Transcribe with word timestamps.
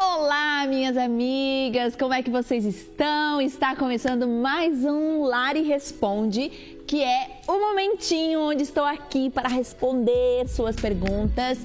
Olá, 0.00 0.64
minhas 0.68 0.96
amigas, 0.96 1.96
como 1.96 2.14
é 2.14 2.22
que 2.22 2.30
vocês 2.30 2.64
estão? 2.64 3.42
Está 3.42 3.74
começando 3.74 4.28
mais 4.28 4.84
um 4.84 5.24
Lari 5.24 5.62
Responde, 5.62 6.48
que 6.86 7.02
é 7.02 7.40
o 7.48 7.58
momentinho 7.58 8.42
onde 8.42 8.62
estou 8.62 8.84
aqui 8.84 9.28
para 9.28 9.48
responder 9.48 10.46
suas 10.46 10.76
perguntas 10.76 11.58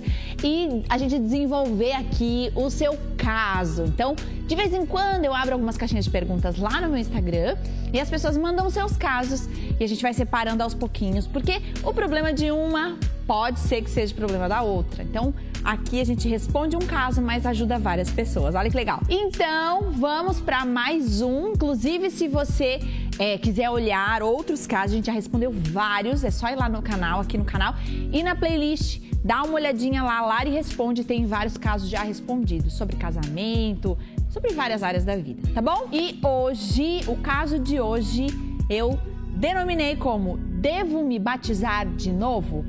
e 0.44 0.84
a 0.90 0.98
gente 0.98 1.20
desenvolver 1.20 1.92
aqui 1.92 2.52
o 2.56 2.72
seu 2.72 2.98
caso. 3.16 3.84
Então, 3.84 4.16
de 4.48 4.56
vez 4.56 4.74
em 4.74 4.84
quando 4.84 5.26
eu 5.26 5.36
abro 5.36 5.54
algumas 5.54 5.78
caixinhas 5.78 6.06
de 6.06 6.10
perguntas 6.10 6.58
lá 6.58 6.82
no 6.82 6.90
meu 6.90 6.98
Instagram 6.98 7.56
e 7.94 8.00
as 8.00 8.10
pessoas 8.10 8.36
mandam 8.36 8.68
seus 8.72 8.98
casos 8.98 9.48
e 9.80 9.84
a 9.84 9.88
gente 9.88 10.02
vai 10.02 10.12
separando 10.12 10.64
aos 10.64 10.74
pouquinhos, 10.74 11.28
porque 11.28 11.62
o 11.84 11.94
problema 11.94 12.34
de 12.34 12.50
uma 12.50 12.98
pode 13.28 13.60
ser 13.60 13.84
que 13.84 13.92
seja 13.92 14.16
problema 14.16 14.50
da 14.50 14.64
outra. 14.64 15.04
Então, 15.04 15.32
Aqui 15.64 16.02
a 16.02 16.04
gente 16.04 16.28
responde 16.28 16.76
um 16.76 16.80
caso, 16.80 17.22
mas 17.22 17.46
ajuda 17.46 17.80
várias 17.80 18.10
pessoas. 18.10 18.54
Olha 18.54 18.70
que 18.70 18.76
legal. 18.76 19.02
Então, 19.10 19.92
vamos 19.92 20.42
para 20.42 20.66
mais 20.66 21.22
um. 21.22 21.50
Inclusive, 21.50 22.10
se 22.10 22.28
você 22.28 22.80
é, 23.18 23.38
quiser 23.38 23.70
olhar 23.70 24.22
outros 24.22 24.68
casos, 24.68 24.92
a 24.94 24.96
gente 24.98 25.06
já 25.06 25.14
respondeu 25.14 25.52
vários. 25.52 26.24
É 26.24 26.32
só 26.32 26.50
ir 26.50 26.56
lá 26.56 26.68
no 26.68 26.82
canal, 26.82 27.22
aqui 27.22 27.38
no 27.38 27.46
canal, 27.46 27.76
e 28.12 28.22
na 28.22 28.36
playlist. 28.36 29.02
Dá 29.24 29.42
uma 29.44 29.54
olhadinha 29.54 30.04
lá, 30.04 30.20
Lari 30.22 30.50
Responde, 30.50 31.06
tem 31.06 31.26
vários 31.26 31.58
casos 31.58 31.90
já 31.90 32.04
respondidos 32.04 32.74
sobre 32.74 32.98
casamento, 32.98 33.98
sobre 34.30 34.52
várias 34.52 34.84
áreas 34.84 35.06
da 35.06 35.16
vida, 35.16 35.42
tá 35.54 35.62
bom? 35.62 35.88
E 35.94 36.20
hoje, 36.22 37.00
o 37.08 37.16
caso 37.16 37.58
de 37.58 37.80
hoje, 37.80 38.28
eu 38.70 39.00
denominei 39.38 39.96
como 39.96 40.38
Devo 40.64 41.04
me 41.04 41.20
batizar 41.20 41.86
de 41.86 42.10
novo? 42.10 42.64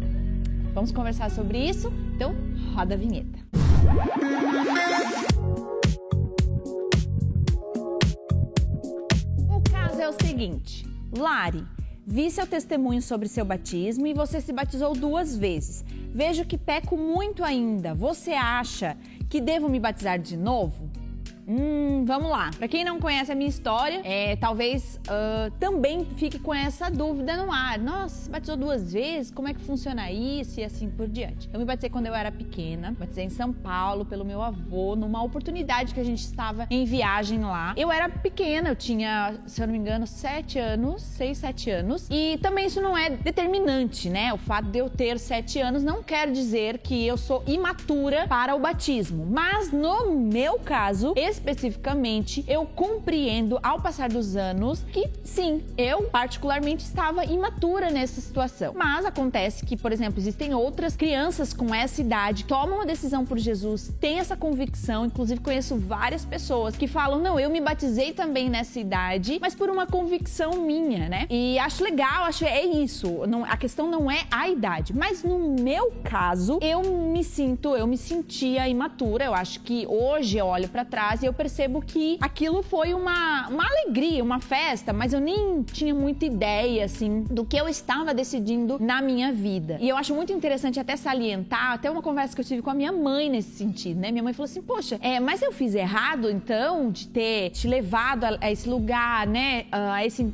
Vamos 0.74 0.90
conversar 0.90 1.30
sobre 1.30 1.58
isso? 1.58 1.92
Então, 2.16 2.34
roda 2.74 2.95
a 2.95 2.98
vinheta. 2.98 3.38
O 9.48 9.61
caso 9.70 10.00
é 10.00 10.08
o 10.08 10.12
seguinte: 10.12 10.84
Lari, 11.16 11.64
vi 12.05 12.31
seu 12.31 12.47
testemunho 12.47 13.00
sobre 13.00 13.28
seu 13.28 13.44
batismo 13.44 14.06
e 14.08 14.12
você 14.12 14.41
se 14.41 14.53
batizou 14.53 14.92
duas 14.92 15.36
vezes. 15.36 15.84
Vejo 16.12 16.44
que 16.44 16.58
peco 16.58 16.97
muito 16.97 17.44
ainda. 17.44 17.94
Você 17.94 18.33
acha 18.33 18.97
que 19.31 19.41
devo 19.41 19.69
me 19.69 19.78
batizar 19.78 20.19
de 20.19 20.36
novo? 20.36 20.91
Hum, 21.47 22.05
vamos 22.06 22.31
lá. 22.31 22.50
Para 22.56 22.69
quem 22.69 22.84
não 22.84 22.98
conhece 22.98 23.31
a 23.31 23.34
minha 23.34 23.48
história, 23.48 24.00
é, 24.05 24.37
talvez 24.37 25.00
uh, 25.09 25.50
também 25.59 26.05
fique 26.17 26.39
com 26.39 26.55
essa 26.55 26.91
dúvida 26.91 27.37
no 27.37 27.53
ar. 27.53 27.78
Nossa, 27.78 28.31
batizou 28.31 28.56
duas 28.56 28.92
vezes? 28.92 29.31
Como 29.31 29.48
é 29.48 29.55
que 29.55 29.61
funciona 29.61 30.11
isso? 30.11 30.61
E 30.61 30.65
assim 30.65 30.89
por 30.89 31.06
diante. 31.09 31.48
Eu 31.53 31.59
me 31.59 31.65
batizei 31.65 31.91
quando 31.91 32.06
eu 32.06 32.15
era 32.15 32.33
pequena, 32.33 32.95
batizei 32.98 33.25
em 33.25 33.31
São 33.31 33.53
Paulo 33.53 34.05
pelo 34.05 34.25
meu 34.25 34.41
avô, 34.42 34.97
numa 34.97 35.22
oportunidade 35.22 35.95
que 35.95 36.00
a 36.00 36.05
gente 36.05 36.20
estava 36.20 36.67
em 36.70 36.84
viagem 36.84 37.41
lá. 37.41 37.75
Eu 37.77 37.92
era 37.92 38.09
pequena, 38.09 38.70
eu 38.70 38.77
tinha, 38.77 39.34
se 39.47 39.61
eu 39.61 39.67
não 39.67 39.72
me 39.72 39.78
engano, 39.78 40.06
sete 40.06 40.59
anos, 40.59 41.03
seis, 41.03 41.39
sete 41.39 41.70
anos. 41.70 42.09
E 42.11 42.39
também 42.42 42.67
isso 42.67 42.81
não 42.81 42.97
é 42.97 43.11
determinante, 43.11 44.09
né? 44.09 44.33
O 44.33 44.39
fato 44.39 44.69
de 44.69 44.78
eu 44.78 44.89
ter 44.89 45.19
sete 45.19 45.61
anos 45.61 45.84
não 45.84 46.03
quer 46.03 46.31
dizer 46.31 46.78
que 46.78 47.06
eu 47.06 47.17
sou 47.17 47.42
imatura 47.47 48.27
para 48.28 48.55
o 48.55 48.59
batismo. 48.59 49.27
Mas 49.27 49.72
no 49.72 50.11
meu 50.11 50.59
caso, 50.59 51.12
esse 51.17 51.33
especificamente, 51.34 52.44
eu 52.48 52.64
compreendo 52.66 53.58
ao 53.62 53.80
passar 53.80 54.08
dos 54.08 54.36
anos 54.36 54.84
que 54.92 55.08
sim, 55.22 55.62
eu 55.76 56.04
particularmente 56.04 56.84
estava 56.84 57.24
imatura 57.24 57.91
nessa 57.91 58.20
situação. 58.20 58.72
Mas 58.76 59.04
acontece 59.04 59.64
que, 59.64 59.76
por 59.76 59.92
exemplo, 59.92 60.18
existem 60.18 60.54
outras 60.54 60.96
crianças 60.96 61.52
com 61.52 61.74
essa 61.74 62.00
idade 62.00 62.44
que 62.44 62.48
tomam 62.48 62.76
uma 62.76 62.86
decisão 62.86 63.24
por 63.24 63.38
Jesus, 63.38 63.92
têm 64.00 64.18
essa 64.18 64.36
convicção, 64.36 65.04
inclusive 65.04 65.41
conheço 65.41 65.76
várias 65.76 66.24
pessoas 66.24 66.76
que 66.76 66.86
falam: 66.86 67.18
"Não, 67.18 67.38
eu 67.38 67.50
me 67.50 67.60
batizei 67.60 68.12
também 68.12 68.48
nessa 68.48 68.78
idade, 68.78 69.38
mas 69.41 69.54
por 69.54 69.69
uma 69.69 69.86
convicção 69.86 70.52
minha, 70.52 71.08
né?". 71.08 71.26
E 71.30 71.58
acho 71.58 71.82
legal, 71.82 72.24
acho 72.24 72.44
é 72.44 72.64
isso. 72.64 73.26
Não, 73.26 73.44
a 73.44 73.56
questão 73.56 73.91
não 73.91 74.10
é 74.10 74.25
a 74.30 74.48
idade, 74.48 74.94
mas 74.94 75.22
no 75.22 75.56
meu 75.60 75.92
caso, 76.04 76.59
eu 76.60 76.82
me 76.82 77.25
sinto, 77.25 77.76
eu 77.76 77.86
me 77.86 77.97
sentia 77.97 78.69
imatura. 78.69 79.25
Eu 79.25 79.34
acho 79.34 79.60
que 79.60 79.86
hoje 79.86 80.38
eu 80.38 80.47
olho 80.47 80.69
para 80.69 80.84
trás 80.84 81.22
e 81.24 81.26
eu 81.26 81.32
percebo 81.32 81.80
que 81.80 82.18
aquilo 82.20 82.62
foi 82.62 82.92
uma, 82.92 83.48
uma 83.48 83.66
alegria, 83.66 84.22
uma 84.22 84.40
festa, 84.40 84.92
mas 84.92 85.12
eu 85.14 85.20
nem 85.20 85.62
tinha 85.62 85.94
muita 85.94 86.26
ideia, 86.26 86.84
assim, 86.84 87.22
do 87.22 87.44
que 87.44 87.56
eu 87.56 87.66
estava 87.66 88.12
decidindo 88.12 88.78
na 88.78 89.00
minha 89.00 89.32
vida. 89.32 89.78
E 89.80 89.88
eu 89.88 89.96
acho 89.96 90.14
muito 90.14 90.32
interessante 90.32 90.78
até 90.78 90.96
salientar, 90.96 91.72
até 91.72 91.90
uma 91.90 92.02
conversa 92.02 92.34
que 92.34 92.40
eu 92.42 92.44
tive 92.44 92.60
com 92.60 92.70
a 92.70 92.74
minha 92.74 92.92
mãe 92.92 93.30
nesse 93.30 93.52
sentido, 93.52 94.00
né? 94.00 94.10
Minha 94.10 94.22
mãe 94.22 94.34
falou 94.34 94.44
assim: 94.44 94.60
Poxa, 94.60 94.98
é, 95.00 95.18
mas 95.18 95.40
eu 95.40 95.50
fiz 95.50 95.74
errado 95.74 96.30
então 96.30 96.90
de 96.90 97.08
ter 97.08 97.50
te 97.50 97.66
levado 97.66 98.24
a, 98.24 98.38
a 98.41 98.52
esse 98.52 98.68
lugar, 98.68 99.26
né? 99.26 99.64
A, 99.72 100.04
esse, 100.04 100.30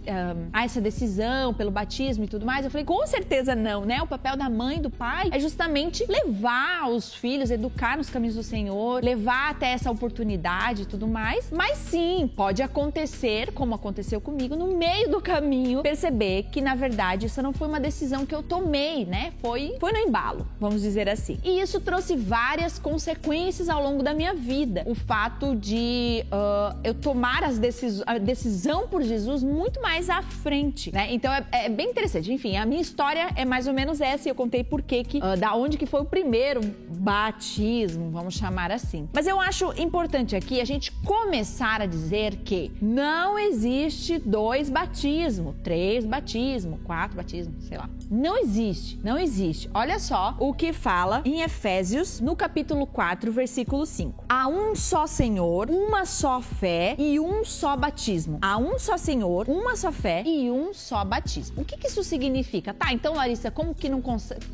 a 0.52 0.64
essa 0.64 0.80
decisão 0.80 1.54
pelo 1.54 1.70
batismo 1.70 2.24
e 2.24 2.28
tudo 2.28 2.44
mais. 2.44 2.64
Eu 2.64 2.70
falei: 2.70 2.84
Com 2.84 3.06
certeza 3.06 3.54
não, 3.54 3.84
né? 3.84 4.02
O 4.02 4.06
papel 4.08 4.36
da 4.36 4.50
mãe 4.50 4.78
e 4.78 4.80
do 4.80 4.90
pai 4.90 5.28
é 5.30 5.38
justamente 5.38 6.04
levar 6.08 6.90
os 6.90 7.14
filhos, 7.14 7.50
educar 7.50 7.96
nos 7.96 8.10
caminhos 8.10 8.34
do 8.34 8.42
Senhor, 8.42 9.04
levar 9.04 9.50
até 9.50 9.72
essa 9.72 9.90
oportunidade 9.90 10.79
e 10.82 10.86
tudo 10.86 11.06
mais. 11.06 11.50
Mas 11.50 11.78
sim, 11.78 12.30
pode 12.34 12.62
acontecer, 12.62 13.52
como 13.52 13.74
aconteceu 13.74 14.20
comigo, 14.20 14.56
no 14.56 14.76
meio 14.76 15.10
do 15.10 15.20
caminho, 15.20 15.82
perceber 15.82 16.44
que 16.44 16.60
na 16.60 16.74
verdade 16.74 17.26
isso 17.26 17.42
não 17.42 17.52
foi 17.52 17.68
uma 17.68 17.80
decisão 17.80 18.24
que 18.26 18.34
eu 18.34 18.42
tomei, 18.42 19.04
né? 19.04 19.32
Foi, 19.40 19.76
foi 19.78 19.92
no 19.92 19.98
embalo, 19.98 20.46
vamos 20.58 20.82
dizer 20.82 21.08
assim. 21.08 21.38
E 21.44 21.60
isso 21.60 21.80
trouxe 21.80 22.16
várias 22.16 22.78
consequências 22.78 23.68
ao 23.68 23.82
longo 23.82 24.02
da 24.02 24.14
minha 24.14 24.34
vida. 24.34 24.82
O 24.86 24.94
fato 24.94 25.54
de 25.56 26.24
uh, 26.26 26.78
eu 26.84 26.94
tomar 26.94 27.44
as 27.44 27.58
decis 27.58 28.02
a 28.06 28.18
decisão 28.18 28.88
por 28.88 29.02
Jesus 29.02 29.42
muito 29.42 29.80
mais 29.80 30.08
à 30.08 30.22
frente, 30.22 30.92
né? 30.92 31.12
Então 31.12 31.32
é, 31.32 31.44
é, 31.52 31.68
bem 31.68 31.90
interessante. 31.90 32.32
Enfim, 32.32 32.56
a 32.56 32.66
minha 32.66 32.80
história 32.80 33.30
é 33.36 33.44
mais 33.44 33.66
ou 33.66 33.74
menos 33.74 34.00
essa 34.00 34.28
e 34.28 34.30
eu 34.30 34.34
contei 34.34 34.62
por 34.64 34.82
que, 34.82 35.02
uh, 35.18 35.38
da 35.38 35.54
onde 35.54 35.76
que 35.76 35.86
foi 35.86 36.00
o 36.00 36.04
primeiro 36.04 36.60
batismo, 36.88 38.10
vamos 38.10 38.34
chamar 38.34 38.70
assim. 38.70 39.08
Mas 39.12 39.26
eu 39.26 39.40
acho 39.40 39.72
importante 39.80 40.36
aqui 40.36 40.60
a 40.60 40.64
gente 40.70 40.92
começar 41.04 41.80
a 41.80 41.86
dizer 41.86 42.36
que 42.36 42.70
não 42.80 43.36
existe 43.36 44.18
dois 44.18 44.70
batismos, 44.70 45.56
três 45.64 46.04
batismos, 46.04 46.78
quatro 46.84 47.16
batismos, 47.16 47.64
sei 47.64 47.76
lá. 47.76 47.90
Não 48.08 48.36
existe, 48.38 48.98
não 49.02 49.18
existe. 49.18 49.68
Olha 49.74 49.98
só 49.98 50.34
o 50.38 50.54
que 50.54 50.72
fala 50.72 51.22
em 51.24 51.42
Efésios, 51.42 52.20
no 52.20 52.36
capítulo 52.36 52.86
4, 52.86 53.32
versículo 53.32 53.84
5. 53.84 54.24
Há 54.28 54.46
um 54.48 54.74
só 54.76 55.06
Senhor, 55.06 55.70
uma 55.70 56.04
só 56.04 56.40
fé 56.40 56.94
e 56.98 57.18
um 57.18 57.44
só 57.44 57.76
batismo. 57.76 58.38
Há 58.40 58.56
um 58.56 58.78
só 58.78 58.96
Senhor, 58.96 59.48
uma 59.48 59.76
só 59.76 59.90
fé 59.90 60.22
e 60.24 60.50
um 60.50 60.72
só 60.72 61.04
batismo. 61.04 61.62
O 61.62 61.64
que, 61.64 61.76
que 61.76 61.88
isso 61.88 62.04
significa? 62.04 62.72
Tá, 62.74 62.92
então, 62.92 63.14
Larissa, 63.14 63.50
como 63.50 63.74
que 63.74 63.88
não, 63.88 64.02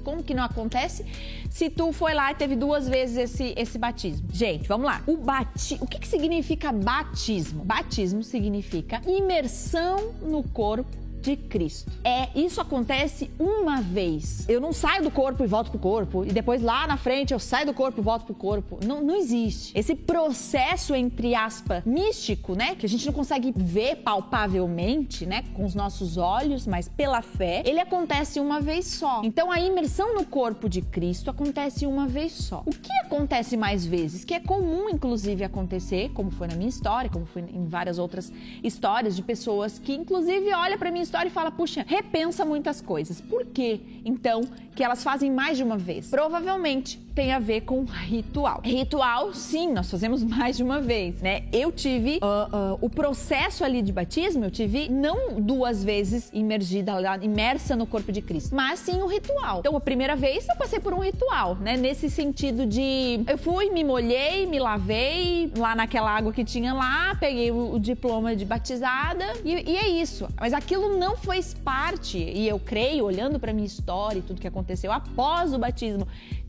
como 0.04 0.22
que 0.22 0.34
não 0.34 0.44
acontece 0.44 1.04
se 1.50 1.68
tu 1.68 1.92
foi 1.92 2.14
lá 2.14 2.32
e 2.32 2.34
teve 2.34 2.56
duas 2.56 2.88
vezes 2.88 3.16
esse, 3.16 3.54
esse 3.56 3.78
batismo? 3.78 4.28
Gente, 4.32 4.66
vamos 4.66 4.86
lá. 4.86 5.02
O, 5.06 5.16
bati... 5.16 5.78
o 5.80 5.86
que, 5.86 5.98
que 5.98 6.05
significa 6.06 6.72
batismo? 6.72 7.64
Batismo 7.64 8.22
significa 8.22 9.02
imersão 9.06 10.12
no 10.22 10.42
corpo 10.42 11.05
de 11.26 11.36
Cristo. 11.36 11.90
É, 12.04 12.28
isso 12.38 12.60
acontece 12.60 13.28
uma 13.36 13.80
vez. 13.80 14.48
Eu 14.48 14.60
não 14.60 14.72
saio 14.72 15.02
do 15.02 15.10
corpo 15.10 15.42
e 15.42 15.46
volto 15.46 15.70
pro 15.70 15.78
corpo 15.80 16.24
e 16.24 16.28
depois 16.28 16.62
lá 16.62 16.86
na 16.86 16.96
frente 16.96 17.32
eu 17.32 17.38
saio 17.40 17.66
do 17.66 17.74
corpo 17.74 18.00
e 18.00 18.02
volto 18.02 18.26
pro 18.26 18.34
corpo. 18.34 18.78
Não, 18.86 19.02
não 19.02 19.16
existe. 19.16 19.76
Esse 19.76 19.96
processo 19.96 20.94
entre 20.94 21.34
aspas 21.34 21.84
místico, 21.84 22.54
né, 22.54 22.76
que 22.76 22.86
a 22.86 22.88
gente 22.88 23.04
não 23.04 23.12
consegue 23.12 23.52
ver 23.56 23.96
palpavelmente, 23.96 25.26
né, 25.26 25.42
com 25.54 25.64
os 25.64 25.74
nossos 25.74 26.16
olhos, 26.16 26.64
mas 26.64 26.88
pela 26.88 27.20
fé, 27.20 27.62
ele 27.66 27.80
acontece 27.80 28.38
uma 28.38 28.60
vez 28.60 28.86
só. 28.86 29.22
Então 29.24 29.50
a 29.50 29.58
imersão 29.58 30.14
no 30.14 30.24
corpo 30.24 30.68
de 30.68 30.80
Cristo 30.80 31.28
acontece 31.28 31.86
uma 31.86 32.06
vez 32.06 32.32
só. 32.32 32.62
O 32.64 32.70
que 32.70 32.92
acontece 33.04 33.56
mais 33.56 33.84
vezes, 33.84 34.24
que 34.24 34.34
é 34.34 34.38
comum 34.38 34.88
inclusive 34.88 35.42
acontecer, 35.42 36.10
como 36.14 36.30
foi 36.30 36.46
na 36.46 36.54
minha 36.54 36.68
história, 36.68 37.10
como 37.10 37.26
foi 37.26 37.42
em 37.42 37.66
várias 37.66 37.98
outras 37.98 38.32
histórias 38.62 39.16
de 39.16 39.22
pessoas 39.22 39.80
que 39.80 39.92
inclusive 39.92 40.54
olha 40.54 40.78
para 40.78 40.92
minha 40.92 41.02
história 41.02 41.15
história 41.16 41.28
e 41.28 41.32
fala, 41.32 41.50
puxa, 41.50 41.84
repensa 41.86 42.44
muitas 42.44 42.82
coisas. 42.82 43.20
Por 43.20 43.46
que, 43.46 43.80
então, 44.04 44.42
que 44.76 44.84
elas 44.84 45.02
fazem 45.02 45.30
mais 45.32 45.56
de 45.56 45.64
uma 45.64 45.78
vez? 45.78 46.08
Provavelmente 46.08 47.00
tem 47.16 47.32
a 47.32 47.38
ver 47.38 47.62
com 47.62 47.82
ritual. 47.84 48.60
Ritual, 48.62 49.32
sim, 49.32 49.72
nós 49.72 49.90
fazemos 49.90 50.22
mais 50.22 50.58
de 50.58 50.62
uma 50.62 50.82
vez, 50.82 51.22
né? 51.22 51.44
Eu 51.50 51.72
tive 51.72 52.18
uh, 52.18 52.74
uh, 52.74 52.78
o 52.82 52.90
processo 52.90 53.64
ali 53.64 53.80
de 53.80 53.90
batismo, 53.90 54.44
eu 54.44 54.50
tive 54.50 54.90
não 54.90 55.40
duas 55.40 55.82
vezes 55.82 56.28
imergida, 56.30 56.92
imersa 57.22 57.74
no 57.74 57.86
corpo 57.86 58.12
de 58.12 58.20
Cristo, 58.20 58.54
mas 58.54 58.80
sim 58.80 59.00
o 59.00 59.06
ritual. 59.06 59.60
Então, 59.60 59.74
a 59.74 59.80
primeira 59.80 60.14
vez 60.14 60.46
eu 60.46 60.56
passei 60.56 60.78
por 60.78 60.92
um 60.92 60.98
ritual, 60.98 61.54
né? 61.54 61.74
Nesse 61.78 62.10
sentido 62.10 62.66
de 62.66 63.20
eu 63.26 63.38
fui, 63.38 63.70
me 63.70 63.82
molhei, 63.82 64.44
me 64.44 64.58
lavei 64.58 65.50
lá 65.56 65.74
naquela 65.74 66.10
água 66.10 66.34
que 66.34 66.44
tinha 66.44 66.74
lá, 66.74 67.16
peguei 67.18 67.50
o, 67.50 67.72
o 67.72 67.80
diploma 67.80 68.36
de 68.36 68.44
batizada 68.44 69.24
e, 69.42 69.70
e 69.70 69.76
é 69.78 69.88
isso. 69.88 70.28
Mas 70.38 70.52
aquilo 70.52 70.98
não 70.98 71.16
fez 71.16 71.54
parte, 71.54 72.18
e 72.18 72.46
eu 72.46 72.58
creio, 72.58 73.06
olhando 73.06 73.40
para 73.40 73.54
minha 73.54 73.66
história 73.66 74.18
e 74.18 74.22
tudo 74.22 74.38
que 74.38 74.46
aconteceu 74.46 74.65
após 74.90 75.52
o 75.52 75.58
batismo, 75.58 76.06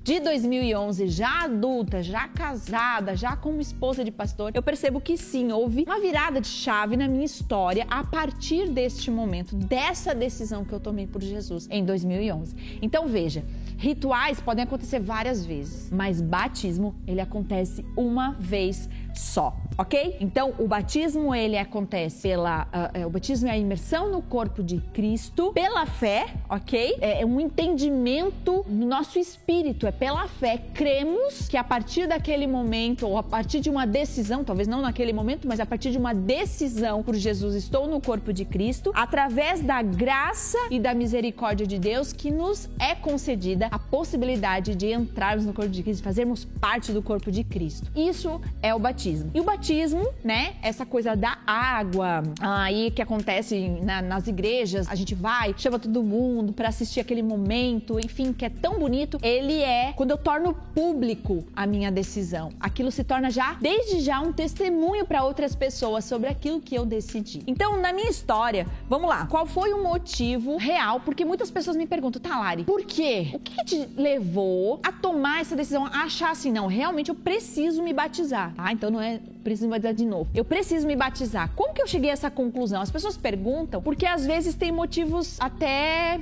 de 0.08 0.22
2011, 0.22 1.10
já 1.10 1.44
adulta, 1.44 2.02
já 2.02 2.30
casada, 2.30 3.14
já 3.14 3.36
como 3.36 3.60
esposa 3.60 4.06
de 4.06 4.12
pastor, 4.12 4.54
eu 4.56 4.64
percebo 4.64 5.02
que 5.02 5.18
sim, 5.18 5.52
houve 5.52 5.84
uma 5.86 6.00
virada 6.00 6.40
de 6.40 6.48
chave 6.48 6.96
na 6.96 7.10
minha 7.10 7.26
história 7.26 7.86
a 7.90 8.06
partir 8.06 8.70
deste 8.70 9.12
momento, 9.12 9.54
dessa 9.54 10.16
decisão 10.16 10.64
que 10.64 10.72
eu 10.72 10.80
tomei 10.80 11.06
por 11.06 11.22
Jesus 11.22 11.68
em 11.70 11.84
2011. 11.84 12.56
Então 12.82 13.06
veja, 13.06 13.44
rituais 13.78 14.40
podem 14.40 14.64
acontecer 14.64 15.02
várias 15.02 15.46
vezes, 15.46 15.92
mas 15.92 16.22
batismo 16.22 16.96
ele 17.06 17.20
acontece 17.20 17.86
uma 17.98 18.32
vez 18.32 18.90
só, 19.20 19.56
ok? 19.78 20.18
Então 20.20 20.54
o 20.60 20.68
batismo 20.68 21.34
ele 21.34 21.58
acontece 21.58 22.28
pela 22.28 22.68
uh, 22.96 23.08
o 23.08 23.10
batismo 23.10 23.48
é 23.48 23.52
a 23.52 23.58
imersão 23.58 24.12
no 24.12 24.22
corpo 24.22 24.64
de 24.64 24.80
Cristo 24.94 25.52
pela 25.54 25.86
fé, 25.86 26.28
ok? 26.50 26.98
É, 27.02 27.22
é 27.22 27.26
um 27.26 27.40
entendimento 27.40 28.64
no 28.68 28.86
nosso 28.86 29.18
espírito, 29.18 29.88
é 29.88 29.92
pela 29.92 30.28
fé 30.28 30.62
cremos 30.74 31.48
que 31.48 31.58
a 31.58 31.64
partir 31.64 32.08
daquele 32.08 32.46
momento 32.48 33.08
ou 33.08 33.18
a 33.18 33.24
partir 33.24 33.60
de 33.60 33.70
uma 33.70 33.86
decisão, 33.86 34.44
talvez 34.44 34.68
não 34.68 34.82
naquele 34.82 35.14
momento, 35.14 35.48
mas 35.48 35.60
a 35.60 35.66
partir 35.66 35.92
de 35.92 35.98
uma 35.98 36.14
decisão 36.14 37.02
por 37.02 37.16
Jesus 37.16 37.56
estou 37.56 37.88
no 37.88 38.00
corpo 38.00 38.32
de 38.32 38.46
Cristo, 38.46 38.92
através 38.94 39.62
da 39.62 39.82
graça 39.82 40.58
e 40.70 40.80
da 40.80 40.94
misericórdia 40.94 41.66
de 41.66 41.80
Deus 41.80 42.14
que 42.14 42.30
nos 42.30 42.70
é 42.80 42.94
concedida 42.94 43.68
a 43.72 43.80
possibilidade 43.80 44.76
de 44.76 44.92
entrarmos 44.92 45.46
no 45.46 45.54
corpo 45.54 45.72
de 45.72 45.82
Cristo, 45.82 46.04
fazermos 46.04 46.46
parte 46.46 46.92
do 46.92 47.02
corpo 47.02 47.32
de 47.32 47.44
Cristo. 47.44 47.90
Isso 47.96 48.40
é 48.62 48.76
o 48.76 48.80
batismo 48.80 49.07
batismo. 49.08 49.32
E 49.34 49.40
o 49.40 49.44
batismo, 49.44 50.10
né? 50.24 50.56
Essa 50.62 50.86
coisa 50.86 51.16
da 51.16 51.38
água 51.46 52.24
aí 52.40 52.92
que 52.92 53.02
acontece 53.02 53.70
na, 53.82 54.02
nas 54.02 54.28
igrejas, 54.28 54.88
a 54.90 54.96
gente 54.96 55.16
vai, 55.16 55.54
chama 55.58 55.80
todo 55.80 56.04
mundo 56.04 56.54
para 56.54 56.70
assistir 56.70 57.00
aquele 57.00 57.24
momento, 57.24 58.00
enfim, 58.00 58.34
que 58.34 58.46
é 58.46 58.50
tão 58.50 58.80
bonito. 58.80 59.18
Ele 59.22 59.62
é 59.62 59.94
quando 59.96 60.12
eu 60.12 60.18
torno 60.18 60.54
público 60.54 61.46
a 61.56 61.66
minha 61.66 61.92
decisão. 61.92 62.52
Aquilo 62.60 62.92
se 62.92 63.04
torna 63.04 63.30
já, 63.30 63.54
desde 63.62 64.00
já, 64.02 64.20
um 64.20 64.34
testemunho 64.34 65.06
para 65.06 65.24
outras 65.24 65.56
pessoas 65.56 66.06
sobre 66.06 66.30
aquilo 66.30 66.60
que 66.60 66.76
eu 66.76 66.86
decidi. 66.86 67.44
Então, 67.48 67.80
na 67.80 67.94
minha 67.94 68.10
história, 68.10 68.68
vamos 68.90 69.10
lá. 69.10 69.26
Qual 69.28 69.46
foi 69.46 69.74
o 69.74 69.84
motivo 69.84 70.58
real? 70.58 71.00
Porque 71.00 71.24
muitas 71.24 71.50
pessoas 71.50 71.78
me 71.78 71.86
perguntam, 71.86 72.22
Talari, 72.22 72.64
por 72.64 72.84
quê? 72.84 73.32
O 73.34 73.40
que 73.40 73.64
te 73.64 73.90
levou 73.96 74.80
a 74.84 74.92
tomar 74.92 75.42
essa 75.42 75.56
decisão, 75.56 75.86
a 75.86 76.04
achar 76.04 76.32
assim, 76.32 76.52
não, 76.52 76.68
realmente 76.68 77.10
eu 77.10 77.16
preciso 77.16 77.82
me 77.84 77.94
batizar, 77.94 78.54
tá? 78.56 78.72
Então 78.72 78.90
não 78.98 79.04
é 79.04 79.20
preciso 79.44 79.68
me 79.68 79.72
batizar 79.72 79.94
de 79.94 80.06
novo. 80.06 80.30
Eu 80.34 80.44
preciso 80.44 80.88
me 80.88 80.96
batizar. 80.96 81.52
Como 81.56 81.74
que 81.74 81.82
eu 81.82 81.88
cheguei 81.88 82.10
a 82.10 82.14
essa 82.14 82.32
conclusão? 82.32 82.82
As 82.82 82.92
pessoas 82.92 83.16
perguntam 83.16 83.82
porque 83.82 84.06
às 84.06 84.26
vezes 84.26 84.56
tem 84.56 84.72
motivos 84.72 85.40
até 85.40 86.20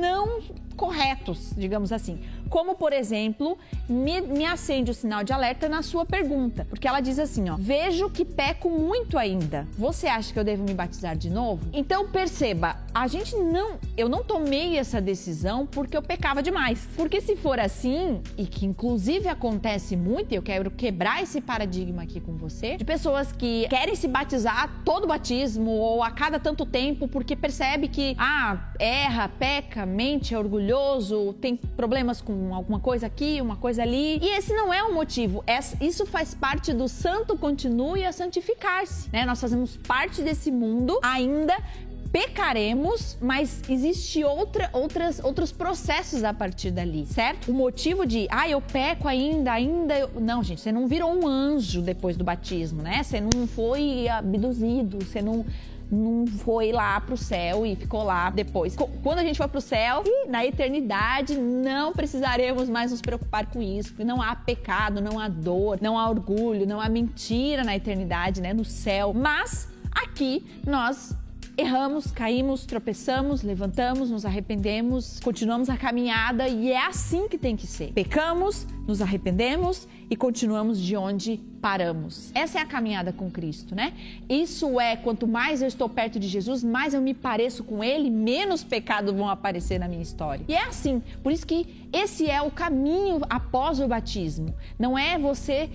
não 0.00 0.40
corretos, 0.74 1.52
digamos 1.56 1.92
assim. 1.92 2.18
Como, 2.54 2.76
por 2.76 2.92
exemplo, 2.92 3.58
me, 3.88 4.20
me, 4.20 4.46
acende 4.46 4.88
o 4.88 4.94
sinal 4.94 5.24
de 5.24 5.32
alerta 5.32 5.68
na 5.68 5.82
sua 5.82 6.06
pergunta. 6.06 6.64
Porque 6.70 6.86
ela 6.86 7.00
diz 7.00 7.18
assim: 7.18 7.50
ó, 7.50 7.56
vejo 7.58 8.08
que 8.08 8.24
peco 8.24 8.70
muito 8.70 9.18
ainda. 9.18 9.66
Você 9.76 10.06
acha 10.06 10.32
que 10.32 10.38
eu 10.38 10.44
devo 10.44 10.62
me 10.62 10.72
batizar 10.72 11.16
de 11.16 11.28
novo? 11.28 11.68
Então 11.72 12.08
perceba, 12.12 12.76
a 12.94 13.08
gente 13.08 13.34
não. 13.34 13.80
Eu 13.96 14.08
não 14.08 14.22
tomei 14.22 14.78
essa 14.78 15.00
decisão 15.00 15.66
porque 15.66 15.96
eu 15.96 16.02
pecava 16.02 16.40
demais. 16.40 16.86
Porque 16.96 17.20
se 17.20 17.34
for 17.34 17.58
assim, 17.58 18.22
e 18.38 18.46
que 18.46 18.64
inclusive 18.64 19.26
acontece 19.26 19.96
muito, 19.96 20.32
eu 20.32 20.40
quero 20.40 20.70
quebrar 20.70 21.24
esse 21.24 21.40
paradigma 21.40 22.04
aqui 22.04 22.20
com 22.20 22.36
você, 22.36 22.76
de 22.76 22.84
pessoas 22.84 23.32
que 23.32 23.66
querem 23.68 23.96
se 23.96 24.06
batizar 24.06 24.80
todo 24.84 25.08
batismo 25.08 25.72
ou 25.72 26.04
a 26.04 26.12
cada 26.12 26.38
tanto 26.38 26.64
tempo 26.64 27.08
porque 27.08 27.34
percebe 27.34 27.88
que, 27.88 28.14
ah, 28.16 28.70
erra, 28.78 29.28
peca, 29.28 29.84
mente, 29.84 30.34
é 30.34 30.38
orgulhoso, 30.38 31.32
tem 31.40 31.56
problemas 31.56 32.20
com 32.20 32.43
alguma 32.52 32.80
coisa 32.80 33.06
aqui, 33.06 33.40
uma 33.40 33.56
coisa 33.56 33.82
ali. 33.82 34.18
E 34.20 34.36
esse 34.36 34.52
não 34.52 34.72
é 34.72 34.82
o 34.82 34.92
motivo. 34.92 35.44
Isso 35.80 36.04
faz 36.04 36.34
parte 36.34 36.72
do 36.72 36.88
santo 36.88 37.38
continue 37.38 38.04
a 38.04 38.12
santificar-se. 38.12 39.08
Né? 39.12 39.24
Nós 39.24 39.40
fazemos 39.40 39.76
parte 39.76 40.22
desse 40.22 40.50
mundo 40.50 40.98
ainda 41.02 41.56
pecaremos, 42.14 43.18
mas 43.20 43.60
existe 43.68 44.22
outra, 44.22 44.70
outras, 44.72 45.18
outros 45.18 45.50
processos 45.50 46.22
a 46.22 46.32
partir 46.32 46.70
dali, 46.70 47.04
certo? 47.06 47.50
O 47.50 47.54
motivo 47.54 48.06
de, 48.06 48.28
ah, 48.30 48.48
eu 48.48 48.60
peco 48.60 49.08
ainda, 49.08 49.50
ainda. 49.50 49.98
Eu... 49.98 50.08
Não, 50.20 50.40
gente, 50.40 50.60
você 50.60 50.70
não 50.70 50.86
virou 50.86 51.12
um 51.12 51.26
anjo 51.26 51.82
depois 51.82 52.16
do 52.16 52.22
batismo, 52.22 52.82
né? 52.82 53.02
Você 53.02 53.20
não 53.20 53.48
foi 53.48 54.06
abduzido, 54.06 55.04
você 55.04 55.20
não 55.20 55.44
não 55.90 56.26
foi 56.26 56.72
lá 56.72 57.00
pro 57.00 57.16
céu 57.16 57.64
e 57.64 57.76
ficou 57.76 58.02
lá 58.02 58.30
depois. 58.30 58.76
Quando 59.02 59.18
a 59.18 59.22
gente 59.22 59.36
for 59.36 59.48
pro 59.48 59.60
céu, 59.60 60.02
na 60.28 60.44
eternidade, 60.44 61.36
não 61.36 61.92
precisaremos 61.92 62.68
mais 62.68 62.90
nos 62.90 63.00
preocupar 63.00 63.46
com 63.46 63.62
isso, 63.62 63.90
porque 63.90 64.04
não 64.04 64.20
há 64.20 64.34
pecado, 64.34 65.00
não 65.00 65.18
há 65.18 65.28
dor, 65.28 65.78
não 65.80 65.98
há 65.98 66.08
orgulho, 66.08 66.66
não 66.66 66.80
há 66.80 66.88
mentira 66.88 67.64
na 67.64 67.76
eternidade, 67.76 68.40
né, 68.40 68.52
no 68.52 68.64
céu. 68.64 69.12
Mas 69.14 69.68
aqui 69.90 70.44
nós 70.66 71.16
erramos, 71.56 72.10
caímos, 72.10 72.66
tropeçamos, 72.66 73.42
levantamos, 73.42 74.10
nos 74.10 74.24
arrependemos, 74.24 75.20
continuamos 75.20 75.70
a 75.70 75.76
caminhada 75.76 76.48
e 76.48 76.70
é 76.70 76.84
assim 76.84 77.28
que 77.28 77.38
tem 77.38 77.56
que 77.56 77.66
ser. 77.66 77.92
Pecamos, 77.92 78.66
nos 78.86 79.00
arrependemos 79.00 79.88
e 80.10 80.16
continuamos 80.16 80.80
de 80.80 80.96
onde 80.96 81.40
paramos. 81.60 82.30
Essa 82.34 82.58
é 82.58 82.62
a 82.62 82.66
caminhada 82.66 83.10
com 83.10 83.30
Cristo, 83.30 83.74
né? 83.74 83.94
Isso 84.28 84.78
é 84.78 84.96
quanto 84.96 85.26
mais 85.26 85.62
eu 85.62 85.68
estou 85.68 85.88
perto 85.88 86.20
de 86.20 86.28
Jesus, 86.28 86.62
mais 86.62 86.92
eu 86.92 87.00
me 87.00 87.14
pareço 87.14 87.64
com 87.64 87.82
Ele, 87.82 88.10
menos 88.10 88.62
pecados 88.62 89.14
vão 89.14 89.28
aparecer 89.30 89.78
na 89.78 89.88
minha 89.88 90.02
história. 90.02 90.44
E 90.46 90.54
é 90.54 90.62
assim, 90.62 91.02
por 91.22 91.32
isso 91.32 91.46
que 91.46 91.88
esse 91.90 92.28
é 92.28 92.42
o 92.42 92.50
caminho 92.50 93.22
após 93.30 93.80
o 93.80 93.88
batismo. 93.88 94.54
Não 94.78 94.98
é 94.98 95.16
você 95.16 95.70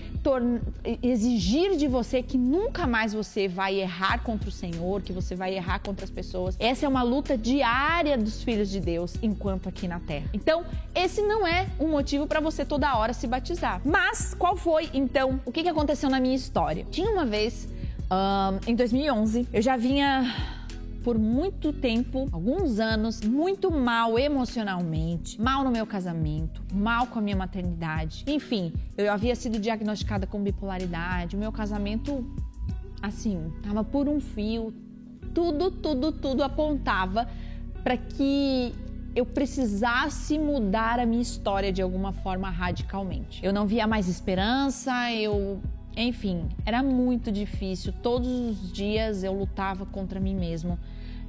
exigir 1.02 1.76
de 1.76 1.88
você 1.88 2.22
que 2.22 2.38
nunca 2.38 2.86
mais 2.86 3.14
você 3.14 3.48
vai 3.48 3.80
errar 3.80 4.22
contra 4.24 4.50
o 4.50 4.52
Senhor, 4.52 5.02
que 5.02 5.12
você 5.12 5.36
vai 5.36 5.56
errar 5.56 5.80
contra 5.80 6.06
as 6.06 6.12
pessoas. 6.12 6.56
Essa 6.60 6.86
é 6.86 6.90
uma 6.90 7.02
luta 7.02 7.36
diária 7.36 8.18
dos 8.18 8.44
filhos 8.44 8.70
de 8.70 8.80
Deus 8.80 9.16
enquanto 9.24 9.68
aqui 9.68 9.88
na 9.88 10.00
terra. 10.00 10.30
Então, 10.34 10.66
esse 10.94 11.22
não 11.22 11.48
é 11.48 11.68
um 11.80 11.88
motivo 11.88 12.28
para 12.28 12.40
você 12.40 12.64
toda 12.64 12.96
hora 12.96 12.99
se 13.14 13.28
batizar. 13.28 13.82
Mas 13.86 14.34
qual 14.34 14.56
foi 14.56 14.90
então 14.94 15.40
o 15.46 15.52
que, 15.52 15.64
que 15.64 15.70
aconteceu 15.70 16.10
na 16.10 16.20
minha 16.20 16.36
história? 16.36 16.86
Tinha 16.92 17.10
uma 17.10 17.26
vez, 17.26 17.68
um, 18.12 18.72
em 18.72 18.76
2011, 18.76 19.48
eu 19.54 19.62
já 19.62 19.78
vinha 19.78 20.26
por 21.04 21.18
muito 21.18 21.72
tempo, 21.72 22.28
alguns 22.32 22.80
anos, 22.80 23.22
muito 23.22 23.72
mal 23.72 24.20
emocionalmente, 24.20 25.42
mal 25.42 25.64
no 25.64 25.72
meu 25.72 25.86
casamento, 25.86 26.62
mal 26.74 27.08
com 27.08 27.20
a 27.20 27.22
minha 27.22 27.36
maternidade. 27.36 28.24
Enfim, 28.28 28.74
eu 28.98 29.12
havia 29.12 29.36
sido 29.36 29.60
diagnosticada 29.60 30.28
com 30.28 30.42
bipolaridade, 30.42 31.36
o 31.36 31.40
meu 31.40 31.52
casamento, 31.52 32.26
assim, 33.02 33.52
tava 33.64 33.84
por 33.84 34.08
um 34.08 34.20
fio. 34.20 34.74
Tudo, 35.34 35.72
tudo, 35.72 36.12
tudo 36.12 36.44
apontava 36.44 37.30
para 37.84 37.96
que 37.96 38.74
eu 39.16 39.26
precisasse 39.26 40.38
mudar 40.38 41.00
a 41.00 41.06
minha 41.06 41.22
história 41.22 41.72
de 41.72 41.82
alguma 41.82 42.14
forma 42.14 42.50
radicalmente. 42.50 43.44
Eu 43.44 43.52
não 43.52 43.66
via 43.66 43.88
mais 43.88 44.08
esperança, 44.08 45.12
eu 45.14 45.60
enfim, 45.96 46.48
era 46.66 46.82
muito 46.82 47.32
difícil. 47.32 47.94
Todos 48.02 48.28
os 48.28 48.72
dias 48.72 49.24
eu 49.24 49.34
lutava 49.34 49.86
contra 49.86 50.20
mim 50.20 50.36
mesmo 50.36 50.80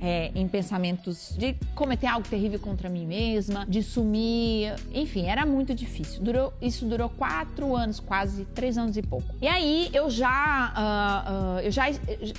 é, 0.00 0.30
em 0.34 0.48
pensamentos 0.48 1.34
de 1.36 1.54
cometer 1.74 2.06
algo 2.06 2.26
terrível 2.26 2.58
contra 2.58 2.88
mim 2.88 3.06
mesma, 3.06 3.66
de 3.66 3.82
sumir, 3.82 4.74
enfim, 4.92 5.26
era 5.26 5.44
muito 5.44 5.74
difícil. 5.74 6.22
Durou, 6.22 6.52
isso 6.60 6.86
durou 6.86 7.08
quatro 7.08 7.76
anos, 7.76 8.00
quase 8.00 8.44
três 8.46 8.78
anos 8.78 8.96
e 8.96 9.02
pouco. 9.02 9.34
E 9.40 9.46
aí 9.46 9.90
eu 9.92 10.08
já, 10.08 10.72
uh, 10.76 11.58
uh, 11.58 11.60
eu 11.60 11.70
já, 11.70 11.84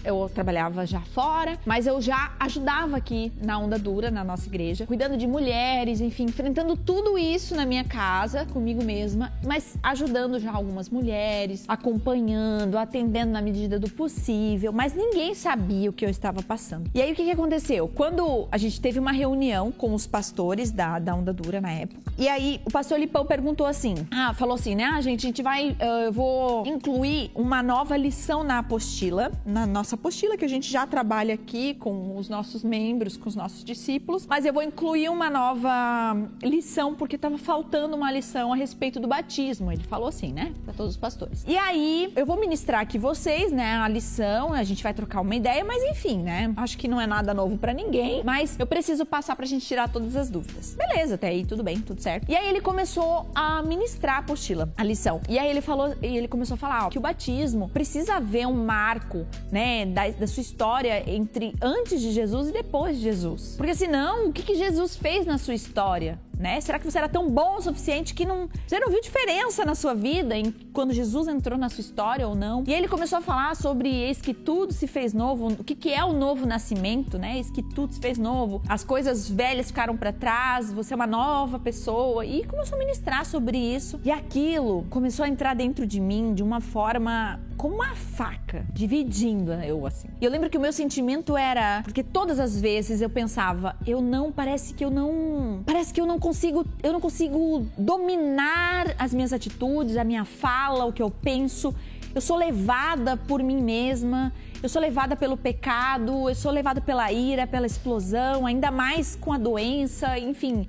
eu 0.04 0.30
trabalhava 0.34 0.86
já 0.86 1.02
fora, 1.02 1.58
mas 1.66 1.86
eu 1.86 2.02
já 2.02 2.34
ajudava 2.40 2.98
aqui 2.98 3.32
na 3.44 3.58
Onda 3.60 3.78
Dura, 3.78 4.10
na 4.10 4.24
nossa 4.24 4.48
igreja, 4.48 4.86
cuidando 4.86 5.16
de 5.16 5.28
mulheres, 5.28 6.02
enfim, 6.02 6.24
enfrentando 6.24 6.76
tudo 6.76 7.18
isso 7.18 7.56
na 7.56 7.66
minha 7.66 7.84
casa, 7.84 8.46
comigo 8.46 8.84
mesma, 8.84 9.32
mas 9.46 9.78
ajudando 9.84 10.40
já 10.40 10.52
algumas 10.52 10.90
mulheres, 10.90 11.66
acompanhando, 11.68 12.78
atendendo 12.78 13.32
na 13.32 13.42
medida 13.42 13.80
do 13.80 13.90
possível, 13.90 14.72
mas 14.72 14.94
ninguém 14.94 15.36
sabia 15.36 15.90
o 15.90 15.94
que 15.94 16.06
eu 16.06 16.10
estava 16.10 16.42
passando. 16.42 16.90
E 16.94 17.02
aí 17.02 17.12
o 17.12 17.16
que, 17.16 17.24
que 17.24 17.32
aconteceu? 17.32 17.51
Aconteceu? 17.52 17.88
Quando 17.88 18.48
a 18.50 18.58
gente 18.58 18.80
teve 18.80 18.98
uma 18.98 19.12
reunião 19.12 19.72
com 19.72 19.94
os 19.94 20.08
pastores 20.08 20.72
da, 20.72 20.98
da 21.00 21.14
Onda 21.14 21.34
Dura 21.34 21.60
na 21.60 21.72
época, 21.72 22.12
e 22.18 22.28
aí 22.30 22.62
o 22.66 22.72
pastor 22.72 22.98
Lipão 22.98 23.26
perguntou 23.26 23.68
assim: 23.68 23.96
Ah, 24.10 24.34
falou 24.34 24.56
assim, 24.56 24.74
né? 24.74 24.86
Ah, 24.86 25.02
gente, 25.02 25.26
a 25.26 25.28
gente 25.28 25.44
vai. 25.44 25.72
Uh, 25.72 26.06
eu 26.06 26.12
vou 26.12 26.66
incluir 26.66 27.32
uma 27.36 27.62
nova 27.62 27.98
lição 27.98 28.44
na 28.44 28.60
apostila, 28.60 29.32
na 29.46 29.66
nossa 29.66 29.96
apostila, 29.96 30.38
que 30.38 30.46
a 30.46 30.48
gente 30.48 30.72
já 30.72 30.88
trabalha 30.88 31.34
aqui 31.34 31.74
com 31.74 32.16
os 32.16 32.30
nossos 32.30 32.64
membros, 32.64 33.18
com 33.18 33.28
os 33.28 33.36
nossos 33.36 33.64
discípulos, 33.64 34.26
mas 34.26 34.46
eu 34.46 34.54
vou 34.54 34.64
incluir 34.64 35.10
uma 35.10 35.30
nova 35.30 36.16
lição, 36.42 36.96
porque 36.96 37.16
estava 37.18 37.38
faltando 37.38 37.96
uma 37.96 38.12
lição 38.12 38.54
a 38.54 38.56
respeito 38.56 39.00
do 39.00 39.08
batismo. 39.08 39.72
Ele 39.72 39.84
falou 39.84 40.08
assim, 40.08 40.32
né? 40.32 40.54
Para 40.64 40.74
todos 40.74 40.94
os 40.94 40.98
pastores. 40.98 41.44
E 41.48 41.58
aí, 41.58 42.12
eu 42.16 42.26
vou 42.26 42.40
ministrar 42.40 42.82
aqui 42.82 42.98
vocês, 42.98 43.52
né? 43.52 43.76
A 43.76 43.88
lição, 43.88 44.54
a 44.54 44.64
gente 44.64 44.82
vai 44.82 44.94
trocar 44.94 45.22
uma 45.22 45.36
ideia, 45.36 45.64
mas 45.66 45.84
enfim, 45.84 46.20
né? 46.20 46.54
Acho 46.56 46.78
que 46.78 46.88
não 46.88 47.02
é 47.02 47.08
nada 47.08 47.34
novo 47.34 47.41
novo 47.42 47.58
para 47.58 47.74
ninguém, 47.74 48.24
mas 48.24 48.56
eu 48.60 48.68
preciso 48.68 49.06
passar 49.06 49.36
pra 49.36 49.46
gente 49.46 49.66
tirar 49.66 49.90
todas 49.90 50.16
as 50.16 50.30
dúvidas. 50.30 50.76
Beleza, 50.76 51.16
até 51.16 51.28
aí 51.28 51.46
tudo 51.46 51.64
bem, 51.64 51.80
tudo 51.80 52.02
certo. 52.02 52.30
E 52.30 52.36
aí 52.36 52.48
ele 52.48 52.62
começou 52.62 53.30
a 53.34 53.62
ministrar 53.64 54.18
a 54.18 54.20
apostila, 54.20 54.72
a 54.78 54.84
lição. 54.84 55.22
E 55.28 55.40
aí 55.40 55.50
ele 55.50 55.62
falou, 55.62 55.96
e 56.02 56.18
ele 56.18 56.28
começou 56.28 56.56
a 56.56 56.58
falar 56.58 56.88
ó, 56.88 56.90
que 56.90 56.98
o 56.98 57.02
batismo 57.02 57.70
precisa 57.70 58.16
haver 58.16 58.48
um 58.48 58.66
marco, 58.66 59.26
né, 59.52 59.86
da, 59.86 60.10
da, 60.10 60.28
sua 60.28 60.42
história 60.42 61.04
entre 61.10 61.56
antes 61.62 62.00
de 62.00 62.12
Jesus 62.12 62.50
e 62.50 62.52
depois 62.52 62.98
de 62.98 63.04
Jesus. 63.04 63.56
Porque 63.58 63.74
senão, 63.74 64.28
o 64.28 64.34
que, 64.34 64.44
que 64.44 64.56
Jesus 64.56 64.96
fez 64.96 65.26
na 65.26 65.38
sua 65.38 65.56
história? 65.56 66.20
Né? 66.42 66.60
Será 66.60 66.80
que 66.80 66.90
você 66.90 66.98
era 66.98 67.08
tão 67.08 67.30
bom 67.30 67.58
o 67.58 67.62
suficiente 67.62 68.14
que 68.14 68.26
não, 68.26 68.50
você 68.68 68.80
não 68.80 68.90
viu 68.90 69.00
diferença 69.00 69.64
na 69.64 69.76
sua 69.76 69.94
vida 69.94 70.36
em 70.36 70.52
quando 70.74 70.94
Jesus 70.94 71.28
entrou 71.28 71.58
na 71.58 71.70
sua 71.70 71.82
história 71.82 72.28
ou 72.28 72.36
não? 72.36 72.64
E 72.68 72.74
ele 72.74 72.88
começou 72.88 73.20
a 73.20 73.22
falar 73.22 73.56
sobre 73.56 73.90
eis 73.90 74.20
que 74.20 74.34
tudo 74.34 74.74
se 74.74 74.88
fez 74.88 75.14
novo, 75.14 75.48
o 75.48 75.64
que, 75.64 75.76
que 75.76 75.94
é 75.94 76.04
o 76.04 76.14
novo 76.14 76.46
nascimento, 76.46 77.18
né? 77.18 77.38
Eis 77.38 77.50
que 77.52 77.62
tudo 77.62 77.94
se 77.94 78.00
fez 78.00 78.18
novo, 78.18 78.62
as 78.68 78.84
coisas 78.84 79.30
velhas 79.30 79.68
ficaram 79.68 79.96
para 79.96 80.12
trás, 80.12 80.74
você 80.74 80.94
é 80.94 80.96
uma 80.96 81.08
nova 81.08 81.60
pessoa 81.60 82.26
e 82.26 82.44
começou 82.46 82.76
a 82.76 82.80
ministrar 82.80 83.26
sobre 83.26 83.58
isso. 83.58 84.00
E 84.04 84.12
aquilo 84.12 84.86
começou 84.90 85.24
a 85.24 85.30
entrar 85.30 85.54
dentro 85.54 85.86
de 85.86 86.00
mim 86.00 86.34
de 86.34 86.42
uma 86.42 86.60
forma 86.60 87.40
como 87.62 87.76
uma 87.76 87.94
faca, 87.94 88.66
dividindo 88.74 89.54
eu 89.54 89.86
assim. 89.86 90.08
E 90.20 90.26
eu 90.26 90.32
lembro 90.32 90.50
que 90.50 90.58
o 90.58 90.60
meu 90.60 90.74
sentimento 90.74 91.38
era, 91.38 91.84
porque 91.84 92.02
todas 92.02 92.40
as 92.40 92.60
vezes 92.60 93.02
eu 93.02 93.10
pensava, 93.10 93.76
eu 93.86 94.02
não, 94.02 94.32
parece 94.32 94.74
que 94.74 94.84
eu 94.84 94.90
não, 94.90 95.62
parece 95.64 95.94
que 95.94 96.02
eu 96.02 96.08
não 96.08 96.18
consigo, 96.18 96.66
eu 96.82 96.92
não 96.92 97.00
consigo 97.00 97.68
dominar 97.78 98.96
as 98.98 99.14
minhas 99.14 99.32
atitudes, 99.32 99.96
a 99.96 100.04
minha 100.04 100.26
fala, 100.26 100.86
o 100.86 100.92
que 100.92 101.04
eu 101.04 101.12
penso. 101.12 101.72
Eu 102.16 102.20
sou 102.20 102.36
levada 102.36 103.16
por 103.16 103.44
mim 103.44 103.62
mesma, 103.62 104.34
eu 104.64 104.68
sou 104.68 104.82
levada 104.82 105.16
pelo 105.16 105.38
pecado, 105.38 106.30
eu 106.30 106.34
sou 106.34 106.52
levada 106.52 106.82
pela 106.82 107.12
ira, 107.12 107.46
pela 107.46 107.68
explosão, 107.68 108.48
ainda 108.48 108.72
mais 108.72 109.16
com 109.16 109.32
a 109.32 109.38
doença, 109.38 110.18
enfim. 110.18 110.68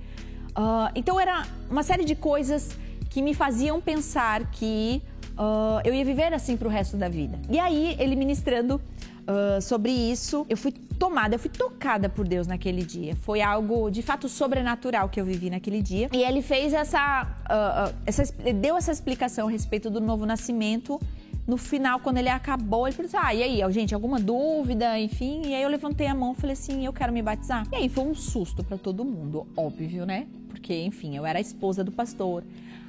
Uh, 0.50 0.92
então 0.94 1.18
era 1.18 1.46
uma 1.70 1.82
série 1.82 2.04
de 2.04 2.14
coisas 2.14 2.76
que 3.08 3.22
me 3.22 3.32
faziam 3.32 3.80
pensar 3.80 4.50
que 4.50 5.02
uh, 5.38 5.80
eu 5.84 5.94
ia 5.94 6.04
viver 6.04 6.32
assim 6.32 6.56
pro 6.56 6.68
resto 6.68 6.96
da 6.96 7.08
vida. 7.08 7.38
E 7.50 7.58
aí, 7.58 7.96
ele 7.98 8.16
ministrando 8.16 8.80
uh, 9.22 9.60
sobre 9.60 9.90
isso, 9.90 10.46
eu 10.48 10.56
fui 10.56 10.72
tomada, 10.98 11.34
eu 11.34 11.38
fui 11.38 11.50
tocada 11.50 12.08
por 12.08 12.26
Deus 12.26 12.46
naquele 12.46 12.84
dia. 12.84 13.16
Foi 13.16 13.40
algo 13.40 13.90
de 13.90 14.02
fato 14.02 14.28
sobrenatural 14.28 15.08
que 15.08 15.20
eu 15.20 15.24
vivi 15.24 15.50
naquele 15.50 15.82
dia. 15.82 16.08
E 16.12 16.22
ele 16.22 16.42
fez 16.42 16.72
essa, 16.72 17.26
uh, 17.44 17.94
essa 18.06 18.24
deu 18.54 18.76
essa 18.76 18.92
explicação 18.92 19.48
a 19.48 19.50
respeito 19.50 19.90
do 19.90 20.00
novo 20.00 20.24
nascimento. 20.26 21.00
No 21.44 21.56
final, 21.56 21.98
quando 21.98 22.18
ele 22.18 22.28
acabou, 22.28 22.86
ele 22.86 22.94
falou 22.94 23.08
assim: 23.08 23.16
Ah, 23.20 23.34
e 23.34 23.42
aí, 23.42 23.72
gente, 23.72 23.92
alguma 23.92 24.20
dúvida? 24.20 24.96
Enfim. 24.98 25.42
E 25.44 25.54
aí 25.54 25.62
eu 25.62 25.68
levantei 25.68 26.06
a 26.06 26.14
mão 26.14 26.32
e 26.32 26.36
falei 26.36 26.52
assim: 26.52 26.86
Eu 26.86 26.92
quero 26.92 27.12
me 27.12 27.20
batizar. 27.20 27.66
E 27.72 27.76
aí 27.76 27.88
foi 27.88 28.04
um 28.04 28.14
susto 28.14 28.62
para 28.62 28.78
todo 28.78 29.04
mundo, 29.04 29.46
óbvio, 29.56 30.06
né? 30.06 30.28
Porque, 30.48 30.72
enfim, 30.84 31.16
eu 31.16 31.26
era 31.26 31.38
a 31.38 31.42
esposa 31.42 31.82
do 31.82 31.90
pastor. 31.90 32.44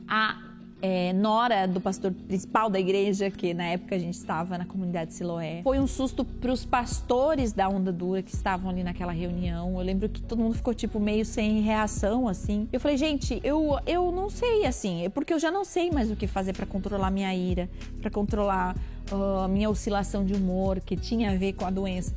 A 0.07 0.52
é, 0.83 1.13
nora 1.13 1.65
do 1.65 1.79
pastor 1.79 2.11
principal 2.11 2.69
da 2.69 2.77
igreja, 2.77 3.31
que 3.31 3.53
na 3.53 3.67
época 3.67 3.95
a 3.95 3.97
gente 3.97 4.15
estava 4.15 4.57
na 4.57 4.65
comunidade 4.65 5.13
Siloé. 5.13 5.61
Foi 5.63 5.79
um 5.79 5.87
susto 5.87 6.25
para 6.25 6.51
os 6.51 6.65
pastores 6.65 7.53
da 7.53 7.69
Onda 7.69 7.89
Dura 7.89 8.21
que 8.21 8.35
estavam 8.35 8.69
ali 8.69 8.83
naquela 8.83 9.13
reunião. 9.13 9.79
Eu 9.79 9.85
lembro 9.85 10.09
que 10.09 10.21
todo 10.21 10.39
mundo 10.39 10.55
ficou 10.55 10.73
tipo 10.73 10.99
meio 10.99 11.23
sem 11.23 11.61
reação 11.61 12.27
assim. 12.27 12.67
Eu 12.73 12.81
falei, 12.81 12.97
gente, 12.97 13.39
eu, 13.45 13.79
eu 13.87 14.11
não 14.11 14.29
sei 14.29 14.65
assim, 14.65 15.05
é 15.05 15.09
porque 15.09 15.33
eu 15.33 15.39
já 15.39 15.49
não 15.49 15.63
sei 15.63 15.89
mais 15.89 16.11
o 16.11 16.17
que 16.17 16.27
fazer 16.27 16.51
para 16.51 16.65
controlar 16.65 17.09
minha 17.09 17.33
ira, 17.33 17.69
para 18.01 18.11
controlar 18.11 18.75
a 19.11 19.47
minha 19.47 19.69
oscilação 19.69 20.25
de 20.25 20.33
humor 20.33 20.79
que 20.79 20.95
tinha 20.95 21.31
a 21.31 21.35
ver 21.35 21.53
com 21.53 21.65
a 21.65 21.69
doença, 21.69 22.15